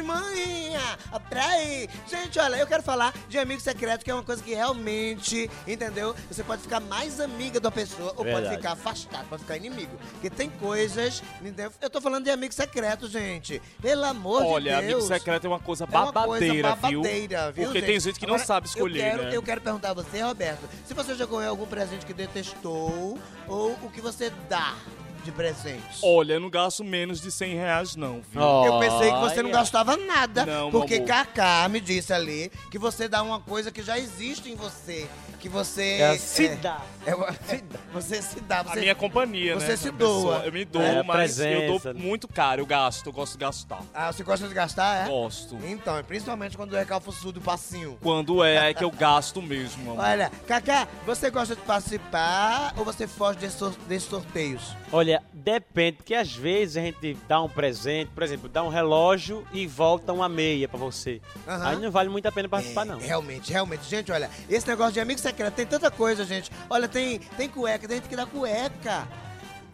[0.00, 1.88] chumaninha, praia.
[2.08, 6.14] Gente, olha, eu quero falar de amigo secreto, que é uma coisa que realmente, entendeu?
[6.30, 8.46] Você pode ficar mais amiga da pessoa ou Verdade.
[8.46, 9.96] pode ficar afastado, pode ficar inimigo.
[10.12, 11.72] Porque tem coisas, entendeu?
[11.80, 13.60] Eu tô falando de amigo secreto, gente.
[13.80, 15.04] Pelo amor Olha, de Deus.
[15.04, 17.00] amigo secreto é uma coisa É uma babadeira, coisa viu?
[17.02, 17.64] babadeira, viu?
[17.64, 17.86] Porque gente?
[17.90, 19.36] tem gente que não Agora, sabe escolher, eu quero, né?
[19.36, 23.72] Eu quero perguntar a você, Roberto, se você já ganhou algum presente que detestou ou
[23.82, 24.74] o que você dá
[25.20, 25.98] de presente.
[26.02, 28.40] Olha, eu não gasto menos de 100 reais, não, viu?
[28.42, 30.44] Eu pensei que você não gastava nada.
[30.46, 31.26] Não, porque meu amor.
[31.26, 35.08] Kaká me disse ali que você dá uma coisa que já existe em você.
[35.40, 35.92] Que você.
[36.02, 36.82] É, se dá.
[37.06, 37.34] é uma-
[37.94, 38.60] você se dá.
[38.60, 39.60] A Você, minha companhia, né?
[39.60, 40.34] você se a pessoa.
[40.36, 40.46] doa.
[40.46, 41.94] Eu me dou, É, mas eu presença.
[41.94, 42.60] dou muito caro.
[42.60, 43.80] Eu gasto, eu gosto de gastar.
[43.94, 45.08] Ah, você gosta de gastar, é?
[45.08, 45.56] Gosto.
[45.64, 47.96] Então, é principalmente quando é calço do passinho.
[48.02, 50.04] Quando é, é que eu gasto mesmo, amor.
[50.04, 54.76] Olha, Kaká, você gosta de participar ou você foge desses, sor- desses sorteios?
[54.92, 59.46] Olha, depende, porque às vezes a gente dá um presente, por exemplo, dá um relógio
[59.52, 61.20] e volta uma meia pra você.
[61.46, 61.66] Aham.
[61.66, 62.98] Aí não vale muito a pena participar, não.
[62.98, 63.84] Realmente, realmente.
[63.88, 66.50] Gente, olha, esse negócio de amigo secreto tem tanta coisa, gente.
[66.68, 69.08] Olha, tem, tem cueca, tem gente que dá cueca.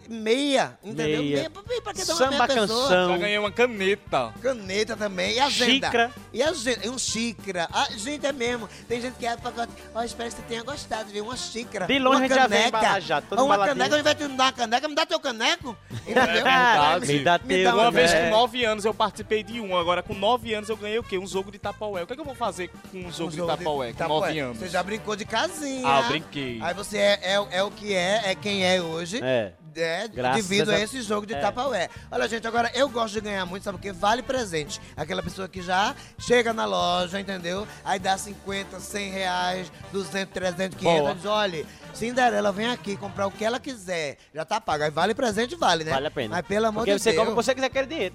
[0.08, 1.22] Meia, entendeu?
[1.22, 1.50] Meia.
[1.50, 2.66] pra, pra que dar uma Samba meia pessoa?
[2.88, 3.08] canção.
[3.12, 4.34] Já ganhei uma caneta.
[4.42, 5.34] Caneta também.
[5.34, 5.72] E agenda?
[5.86, 6.10] Xícara.
[6.32, 6.86] E agenda?
[6.86, 7.68] E um xícara.
[7.72, 8.68] Ah, gente, é mesmo.
[8.88, 9.72] Tem gente que abre pacote.
[9.94, 11.24] Ó, espero que você tenha gostado, viu?
[11.24, 11.86] Uma xícara.
[11.86, 12.78] De longe uma a gente já vem caneca.
[12.78, 13.76] embalajado, todo uma embaladinho.
[13.76, 15.76] caneca, ao invés de me dar uma caneca, me dá teu caneco.
[16.06, 16.46] Entendeu?
[16.46, 17.00] É.
[17.00, 18.24] Me dá Me teu, dá Uma uma vez É.
[18.24, 21.18] com 9 anos eu participei de um, agora com 9 anos eu ganhei o quê?
[21.18, 22.02] Um jogo de tapaué.
[22.02, 24.08] O que, é que eu vou fazer com um jogo, Um de jogo tapaué com.
[24.08, 24.58] 9 anos?
[24.58, 25.82] Você já brincou de casinha.
[25.86, 26.58] Ah, eu brinquei.
[26.62, 29.20] Aí você é, é, é o que é, é quem é hoje.
[29.22, 29.52] É.
[29.76, 31.40] É, Graças devido a esse jogo de É.
[31.40, 31.88] Tapaué.
[32.10, 33.92] Olha, gente, agora eu gosto de ganhar muito, sabe por quê?
[33.92, 34.80] Vale presente.
[34.96, 37.66] Aquela pessoa que já chega na loja, entendeu?
[37.84, 41.00] Aí dá 50, 100 reais, 200, 300, 500.
[41.00, 41.14] Boa.
[41.14, 44.16] Diz, olha, Cinderela vem aqui comprar o que ela quiser.
[44.34, 44.84] Já tá pago.
[44.84, 45.92] Aí vale presente, vale, né?
[45.92, 46.36] Vale a pena.
[46.36, 47.18] Mas pelo amor Porque de você Deus.
[47.18, 48.14] compra o que você quiser, quer dinheiro.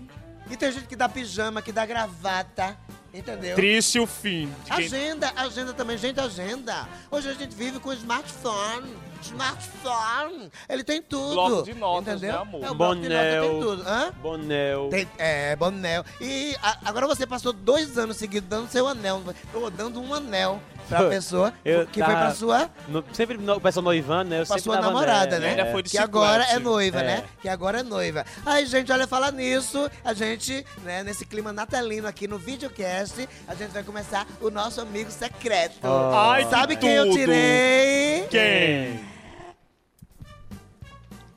[0.49, 2.75] E tem gente que dá pijama, que dá gravata,
[3.13, 3.55] entendeu?
[3.55, 4.47] Triste o fim.
[4.65, 4.85] De quem...
[4.85, 6.89] Agenda, agenda também, gente, agenda.
[7.09, 8.93] Hoje a gente vive com smartphone.
[9.21, 10.51] Smartphone.
[10.69, 11.33] Ele tem tudo.
[11.33, 12.33] Bloco de notas, entendeu?
[12.35, 12.63] né, amor?
[12.63, 13.61] É, o bloco de notas tem Bonel.
[13.61, 13.83] tudo.
[13.87, 14.11] Hã?
[14.21, 14.89] Bonel.
[14.89, 16.05] Tem, é, bonel.
[16.19, 19.21] E a- agora você passou dois anos seguidos dando seu anel.
[19.53, 23.55] Ou dando um anel pra pessoa Eu que foi tava- pra sua, No- sempre no,
[23.55, 24.41] o pessoal noivando, né?
[24.41, 25.39] Eu pra sempre sua namorada, anel.
[25.41, 25.49] né?
[25.61, 27.03] Ainda foi de que agora é noiva, É.
[27.03, 27.23] né?
[27.41, 28.25] Que agora é noiva.
[28.45, 33.55] Aí, gente, olha, falar nisso, a gente, né, nesse clima natalino aqui no videocast, a
[33.55, 35.75] gente vai começar o nosso amigo secreto.
[35.83, 37.15] Ai, que Sabe quem eu tudo.
[37.17, 38.27] tirei?
[38.29, 39.10] Quem?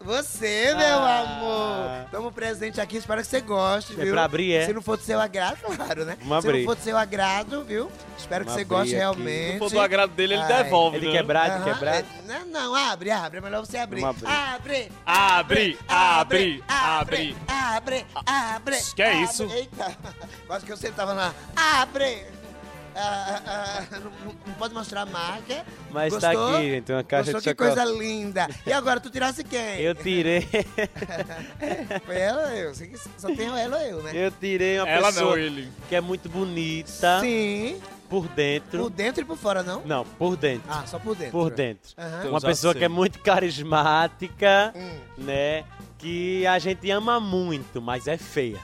[0.04, 1.20] Você, meu Ah.
[1.20, 2.10] amor.
[2.10, 4.12] Tamo presente aqui, espero que você goste, É viu?
[4.12, 4.66] pra abrir, é?
[4.66, 6.16] Se não for do seu agrado, claro, né?
[6.22, 6.58] Vamos Se abrir.
[6.60, 7.90] não for do seu agrado, viu?
[8.18, 8.96] Espero que Vamos você goste aqui.
[8.96, 9.52] realmente.
[9.54, 10.62] Se for do agrado dele, ele Ai.
[10.64, 11.12] devolve, Ele né?
[11.12, 11.94] quebrar, de Aham, quebrar.
[11.96, 13.38] é, Não, não, abre, abre.
[13.38, 14.04] É melhor você abrir.
[14.04, 14.26] Abrir.
[14.26, 17.36] Abre, Abre, abre, abre.
[17.48, 18.78] abre, abre.
[18.94, 19.22] Que é abre.
[19.24, 19.44] isso?
[19.44, 19.96] Eita,
[20.46, 21.34] quase que eu sentava lá.
[21.56, 22.26] Abre.
[22.96, 24.10] Ah, ah, ah, não,
[24.46, 25.64] não- pode mostrar a marca.
[25.90, 26.56] Mas tá Gostou?
[26.56, 27.52] aqui, gente, uma caixa Gostou?
[27.52, 27.88] de Que chocolate.
[27.88, 28.48] coisa linda.
[28.66, 29.80] E agora, tu tirasse quem?
[29.80, 30.46] Eu tirei.
[32.06, 32.72] Foi ela ou eu?
[32.72, 34.10] Que Só tem ela ou eu, né?
[34.14, 35.68] eu tirei uma Ela pessoa não, ele.
[35.88, 37.80] que é muito bonita Sim.
[38.08, 38.78] por dentro.
[38.78, 39.82] Por dentro e por fora, não?
[39.84, 40.68] Não, por dentro.
[40.70, 41.32] Ah, só por dentro.
[41.32, 41.90] por dentro.
[42.18, 42.78] Então Uma pessoa sei.
[42.80, 44.98] que é muito carismática, Hum.
[45.18, 45.64] né?
[45.98, 48.60] Que a gente ama muito, mas é feia.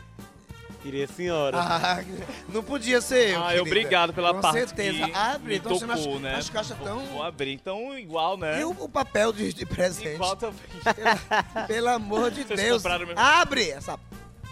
[0.82, 1.58] Tirei a senhora.
[1.60, 2.02] Ah,
[2.48, 3.62] não podia ser eu, Ah, querida.
[3.62, 5.04] obrigado pela Com parte certeza.
[5.06, 6.34] que Abre, me então você não tocou, acha- né?
[6.36, 8.60] as caixas Vou- tão- Vou abrir, então igual, né?
[8.60, 10.14] E o, o papel de, de presente?
[10.14, 10.58] Igual também.
[11.66, 12.82] Pelo amor de Vocês Deus.
[13.16, 13.98] Abre essa.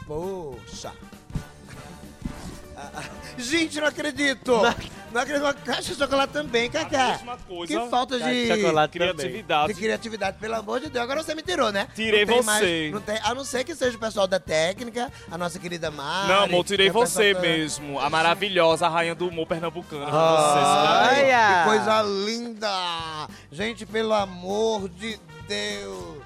[0.07, 0.93] Poxa.
[3.39, 4.53] Gente, não acredito!
[5.13, 7.09] Não acredito, uma caixa de chocolate também, Cacá.
[7.13, 7.81] mesma coisa.
[7.81, 8.47] Que falta de...
[8.47, 9.73] de chocolate Criatividade.
[9.73, 11.03] De criatividade, pelo amor de Deus.
[11.03, 11.89] Agora você me tirou, né?
[11.95, 12.47] Tirei Não tem você.
[12.47, 15.91] mais- não tem- a não ser que seja o pessoal da técnica, a nossa querida
[15.91, 16.29] Mari.
[16.29, 17.99] Não, amor, tirei é você da- mesmo.
[17.99, 20.05] A maravilhosa, a rainha do humor pernambucano.
[20.11, 23.29] Ai, Você, que coisa linda!
[23.51, 26.19] Gente, pelo amor de Deus!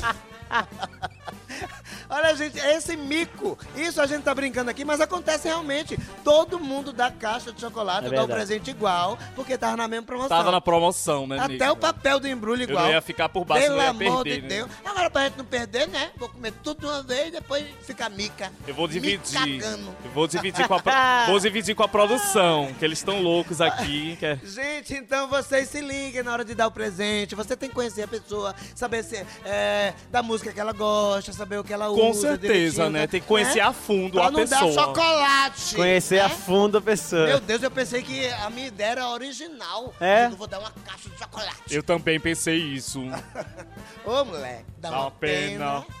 [2.08, 3.58] Olha, gente, é esse mico.
[3.76, 5.98] Isso a gente tá brincando aqui, mas acontece realmente.
[6.24, 8.32] Todo mundo dá caixa de chocolate, É dá o verdade.
[8.32, 10.28] presente igual, porque tava na mesma promoção.
[10.36, 11.72] Tava na promoção, né, Até Nico?
[11.72, 12.84] o papel do embrulho Eu igual.
[12.84, 14.48] não ia ficar por baixo, Pelo eu ia amor perder, de né?
[14.48, 14.70] Deus.
[14.84, 16.10] Agora, pra gente não perder, né?
[16.16, 18.50] Vou comer tudo de uma vez e depois ficar mica.
[18.66, 19.20] Eu vou dividir.
[19.38, 19.94] cagando.
[20.04, 20.92] Eu vou dividir com a, pro-
[21.28, 24.16] vou dividir com a produção, que eles estão loucos aqui.
[24.18, 24.38] Que é...
[24.44, 27.34] Gente, então vocês se liguem na hora de dar o presente.
[27.34, 31.49] Você tem que conhecer a pessoa, saber se é, da música que ela gosta, saber
[31.58, 32.00] o que ela usa.
[32.00, 33.06] Com certeza, direitinho, né?
[33.06, 34.60] Tem que conhecer a fundo pra a não pessoa.
[34.60, 35.74] dar chocolate.
[35.74, 36.22] Conhecer né?
[36.22, 37.26] a fundo a pessoa.
[37.26, 39.94] Meu Deus, eu pensei que a minha ideia era original.
[40.00, 40.26] É?
[40.26, 41.56] Eu vou dar uma caixa de chocolate.
[41.74, 43.00] Eu também pensei isso.
[44.04, 45.82] Ô, moleque, dá, Dá uma uma pena.
[45.82, 45.99] pena.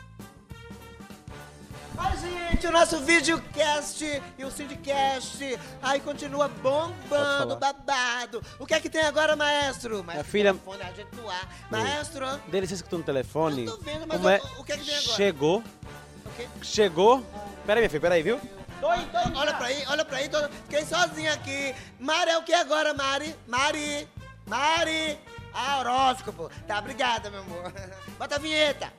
[2.02, 4.02] Mas, gente, o nosso videocast
[4.38, 8.42] e o Syndicast aí continua bombando, babado.
[8.58, 10.02] O que é que tem agora, maestro?
[10.02, 11.48] Maestro, Minha filha- telefone, a gente no ar.
[11.70, 13.66] Maestro, Dele, você escutou no telefone?
[13.66, 14.40] Eu tô vendo, mas é?
[14.58, 15.14] o que é que tem agora?
[15.16, 15.58] Chegou.
[15.58, 16.48] O quê?
[16.62, 17.22] Chegou.
[17.66, 18.40] Peraí, minha filha, peraí, viu?
[18.82, 20.28] olha pra aí, olha pra aí.
[20.30, 21.74] tô- fiquei sozinha aqui.
[21.98, 23.36] Mari é o que agora, Mari?
[23.46, 24.08] Mari,
[24.46, 25.18] Mari.
[25.52, 26.50] Ah, horóscopo.
[26.66, 27.70] Tá, obrigada, meu amor.
[28.18, 28.90] Bota a vinheta.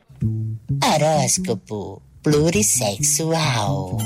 [0.84, 3.98] Horóscopo plurissexual.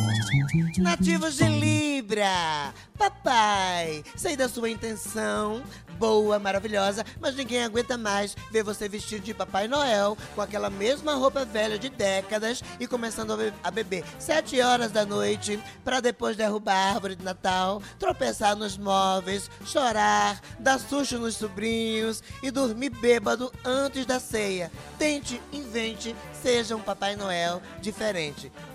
[0.78, 2.74] Nativos de Libra.
[2.98, 5.62] Papai, sei da sua intenção.
[6.00, 11.14] Boa, maravilhosa, mas ninguém aguenta mais ver você vestido de Papai Noel com aquela mesma
[11.16, 16.02] roupa velha de décadas e começando a be- a beber sete horas da noite pra
[16.02, 22.52] depois derrubar a árvore de Natal, tropeçar nos móveis, chorar, dar susto nos sobrinhos e
[22.52, 24.70] dormir bêbado antes da ceia.
[25.00, 28.05] Tente, invente, seja um Papai Noel diferente.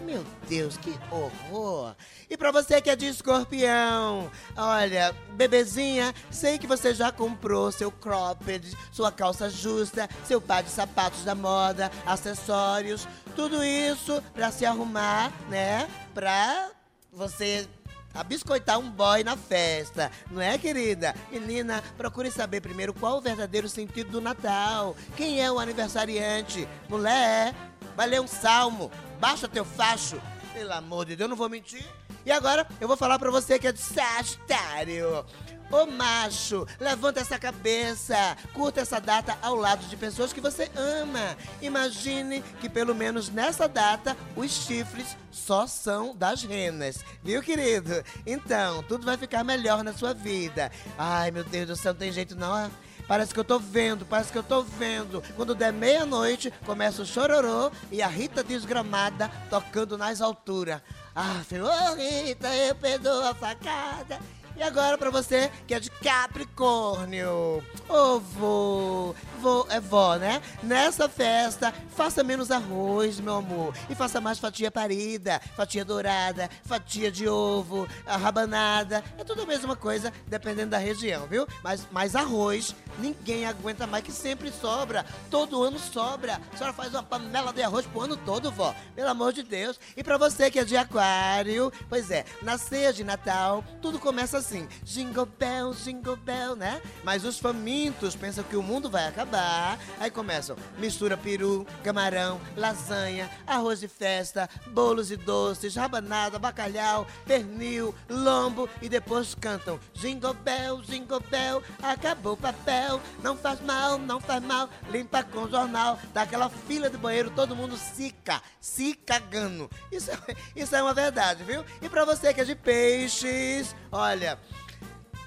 [0.01, 1.95] Meu Deus, que horror!
[2.29, 7.91] E pra você que é de escorpião, olha, bebezinha, sei que você já comprou seu
[7.91, 14.65] cropped, sua calça justa, seu par de sapatos da moda, acessórios, tudo isso pra se
[14.65, 15.89] arrumar, né?
[16.15, 16.71] Pra
[17.13, 17.69] você
[18.13, 21.15] abiscoitar um boy na festa, não é, querida?
[21.31, 24.97] Menina, procure saber primeiro qual o verdadeiro sentido do Natal.
[25.17, 26.69] Quem é o aniversariante?
[26.89, 27.55] Mulher,
[27.97, 28.91] vai ler um salmo,
[29.21, 30.21] baixa teu facho.
[30.55, 31.87] Pelo amor de Deus, eu não vou mentir.
[32.25, 35.25] E agora eu vou falar pra você que é de Sagitário.
[35.71, 41.37] Ô macho, levanta essa cabeça, curta essa data ao lado de pessoas que você ama.
[41.63, 48.03] Imagine que pelo menos nessa data os chifres só são das renas, viu, querido?
[48.27, 50.73] Então, tudo vai ficar melhor na sua vida.
[50.99, 52.69] Ai, meu Deus do céu, não tem jeito não.
[53.11, 55.21] Parece que eu tô vendo, parece que eu tô vendo.
[55.35, 60.81] Quando der meia-noite, começa o chororô e a Rita desgramada tocando nas alturas.
[61.13, 64.21] Ah, filho, ô Rita, eu perdoo a facada.
[64.61, 67.65] E agora pra você que é de Capricórnio.
[67.89, 70.43] Ô vô, vô, é vó, né?
[70.63, 73.75] Nessa festa, faça menos arroz, meu amor.
[73.89, 79.03] E faça mais fatia parida, fatia dourada, fatia de ovo, rabanada.
[79.17, 81.47] É tudo a mesma coisa, dependendo da região, viu?
[81.65, 85.07] Mas mais arroz, ninguém aguenta mais, que sempre sobra.
[85.31, 86.39] Todo ano sobra.
[86.53, 88.75] A senhora faz uma panela de arroz pro ano todo, vó.
[88.95, 89.81] Pelo amor de Deus.
[89.97, 94.37] E pra você que é de aquário, pois é, na ceia de Natal, tudo começa
[94.37, 94.50] assim.
[94.83, 96.81] Jingle bell, jingle bell, né?
[97.05, 99.79] Mas os famintos pensam que o mundo vai acabar.
[99.99, 107.95] Aí começam, mistura peru, camarão, lasanha, arroz de festa, bolos e doces, rabanada, bacalhau, pernil,
[108.09, 114.21] lombo e depois cantam Jingle bell, jingle bell, acabou o papel, não faz mal, não
[114.21, 119.71] faz mal, limpa com jornal, daquela fila de banheiro, todo mundo sica, se cagando.
[119.93, 120.19] Isso, é-
[120.57, 121.65] isso é uma verdade, viu?
[121.81, 124.30] E pra você que é de peixes, olha,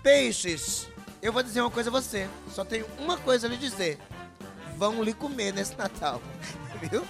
[0.01, 0.87] peixes,
[1.21, 3.97] eu vou dizer uma coisa a você, só tenho uma coisa a lhe dizer.
[4.77, 6.21] Vão lhe comer nesse Natal,
[6.81, 7.05] viu?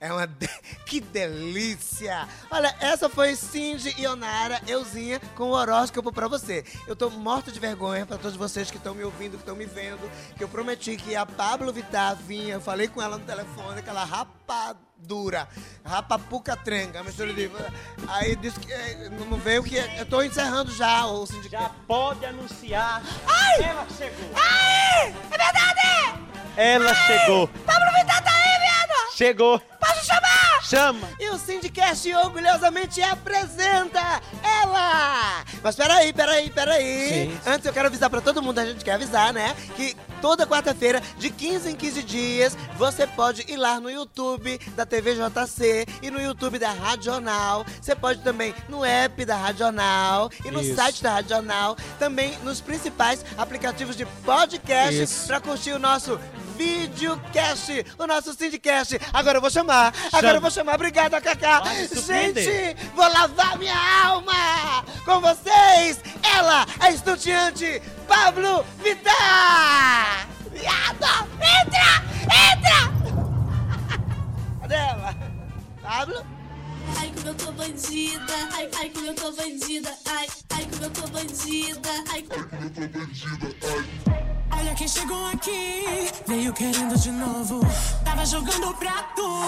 [0.00, 0.26] É uma.
[0.26, 0.48] de-
[0.86, 2.28] Que delícia!
[2.50, 6.64] Olha, essa foi Cindy e Onara, euzinha, com o horóscopo pra você.
[6.86, 9.66] Eu tô morto de vergonha pra todos vocês que estão me ouvindo, que estão me
[9.66, 13.80] vendo, que eu prometi que a Pablo Vittar vinha, eu falei com ela no telefone,
[13.80, 15.48] aquela rapadura,
[15.84, 17.50] rapapuca trenga, mistura de.
[18.08, 19.76] Aí disse que eh, não veio que.
[19.76, 21.64] Eu tô encerrando já o sindicato.
[21.64, 23.02] Já pode anunciar.
[23.26, 23.62] Ai!
[23.64, 24.30] Ela chegou.
[24.36, 25.08] Ai!
[25.30, 26.26] É verdade!
[26.56, 27.48] Ela chegou.
[27.48, 28.55] Pablo Vittar tá aí!
[29.14, 29.58] Chegou.
[29.58, 30.62] Pode chamar!
[30.62, 31.08] Chama.
[31.20, 35.44] E o Syndicast orgulhosamente apresenta dela!
[35.62, 37.08] Mas peraí, peraí, peraí.
[37.08, 37.40] Sim.
[37.46, 39.54] Antes eu quero avisar pra todo mundo, a gente quer avisar, né?
[39.76, 44.84] Que toda quarta-feira, de 15 em 15 dias, você pode ir lá no YouTube da
[44.84, 47.64] TV JC e no YouTube da Radional.
[47.80, 50.74] Você pode também no app da Radional e no Isso.
[50.74, 51.76] site da Radional.
[51.98, 55.26] Também nos principais aplicativos de podcast Isso.
[55.26, 56.18] pra curtir o nosso
[56.56, 58.98] videocast, o nosso Syndicast.
[59.12, 60.34] Agora eu vou chamar, agora Chama.
[60.34, 60.74] eu vou chamar.
[60.74, 61.62] Obrigado, Cacá.
[62.06, 66.00] Gente, vou lavar minha alma com vocês.
[66.22, 70.28] Ela, a estudiante Pablo Vittar.
[70.52, 72.96] Viada, entra, entra.
[74.62, 75.14] Cadê ela?
[75.82, 76.26] Pablo?
[76.98, 80.90] Ai, como eu tô bandida, ai, ai, como eu tô bandida, ai, ai, como eu
[80.90, 83.56] tô bandida, ai, como eu tô bandida,
[84.08, 84.15] ai.
[84.76, 87.60] Quem chegou aqui, veio querendo de novo.
[88.04, 89.40] Tava jogando pra tu,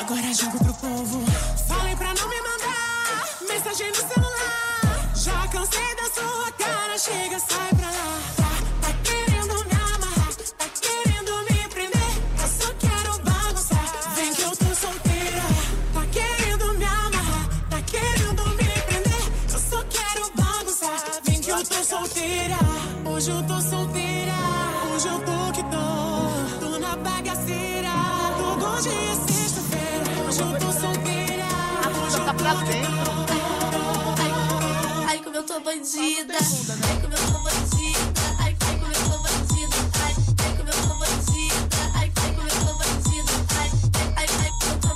[0.00, 1.24] agora jogo pro povo.
[1.66, 5.10] Falei pra não me mandar mensagem no celular.
[5.14, 8.20] Já cansei da sua cara, chega, sai pra lá.
[8.36, 12.12] Tá, tá querendo me amarrar, tá querendo me prender.
[12.40, 15.42] Eu só quero bagunçar, vem que eu tô solteira.
[15.94, 19.24] Tá querendo me amarrar, tá querendo me prender.
[19.52, 22.56] Eu só quero bagunçar, vem que eu tô solteira.
[23.04, 24.15] Hoje eu tô solteira,
[28.82, 30.04] dia é sexta-feira.
[30.28, 31.44] Hoje eu tô solteira,
[32.04, 32.86] hoje eu tô que tô.
[35.08, 39.16] Ai, como eu tô bandida, ai, como eu tô bandida, ai, ai, como eu tô
[39.18, 40.14] bandida, ai,
[40.44, 43.70] ai, como eu tô bandida, ai, ai, como eu tô bandida, ai,
[44.16, 44.88] ai, ai, como eu tô,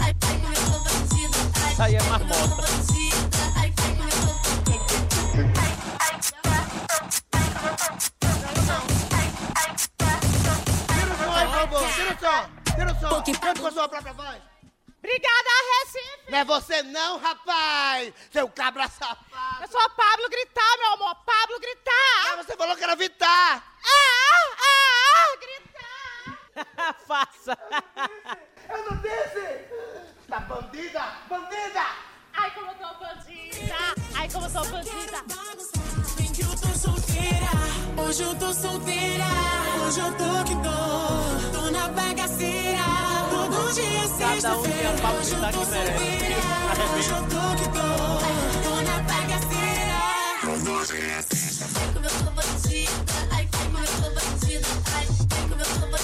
[0.00, 1.38] ai, ai, como eu tô bandida,
[1.78, 3.05] ai, é ai, como eu tô bandida,
[13.06, 13.40] O som.
[13.40, 14.42] Canta com a sua própria voz.
[14.98, 15.48] Obrigada,
[15.84, 16.30] Recife.
[16.30, 18.12] Não é você não, rapaz.
[18.32, 19.62] Seu cabra safado.
[19.62, 21.14] Eu sou a Pablo Gritar, meu amor.
[21.24, 22.32] Pablo Gritar.
[22.32, 23.64] Ah, você falou que era Vitar.
[23.84, 26.94] Ah, ah, gritar.
[27.06, 27.56] Faça.
[28.68, 30.26] Eu não disse.
[30.28, 31.86] Tá bandida, bandida.
[32.34, 33.76] Ai, como eu tô bandida.
[34.16, 36.25] Ai, como eu tô bandida.
[37.98, 39.24] Hoje eu tô solteira,
[39.86, 40.68] hoje eu tô que tô.
[40.68, 42.84] É tô na bagaceira,
[43.30, 44.90] todo dia é sexta-feira.
[44.90, 46.40] Um hoje eu tô solteira,
[46.96, 47.88] hoje eu tô que tô.
[48.68, 50.00] Tô na bagaceira,
[50.42, 51.92] todo dia é sexta-feira.
[51.94, 52.90] Como eu tô batida,
[53.32, 55.06] ai, como eu tô batida, ai,
[55.48, 55.95] como eu tô batida.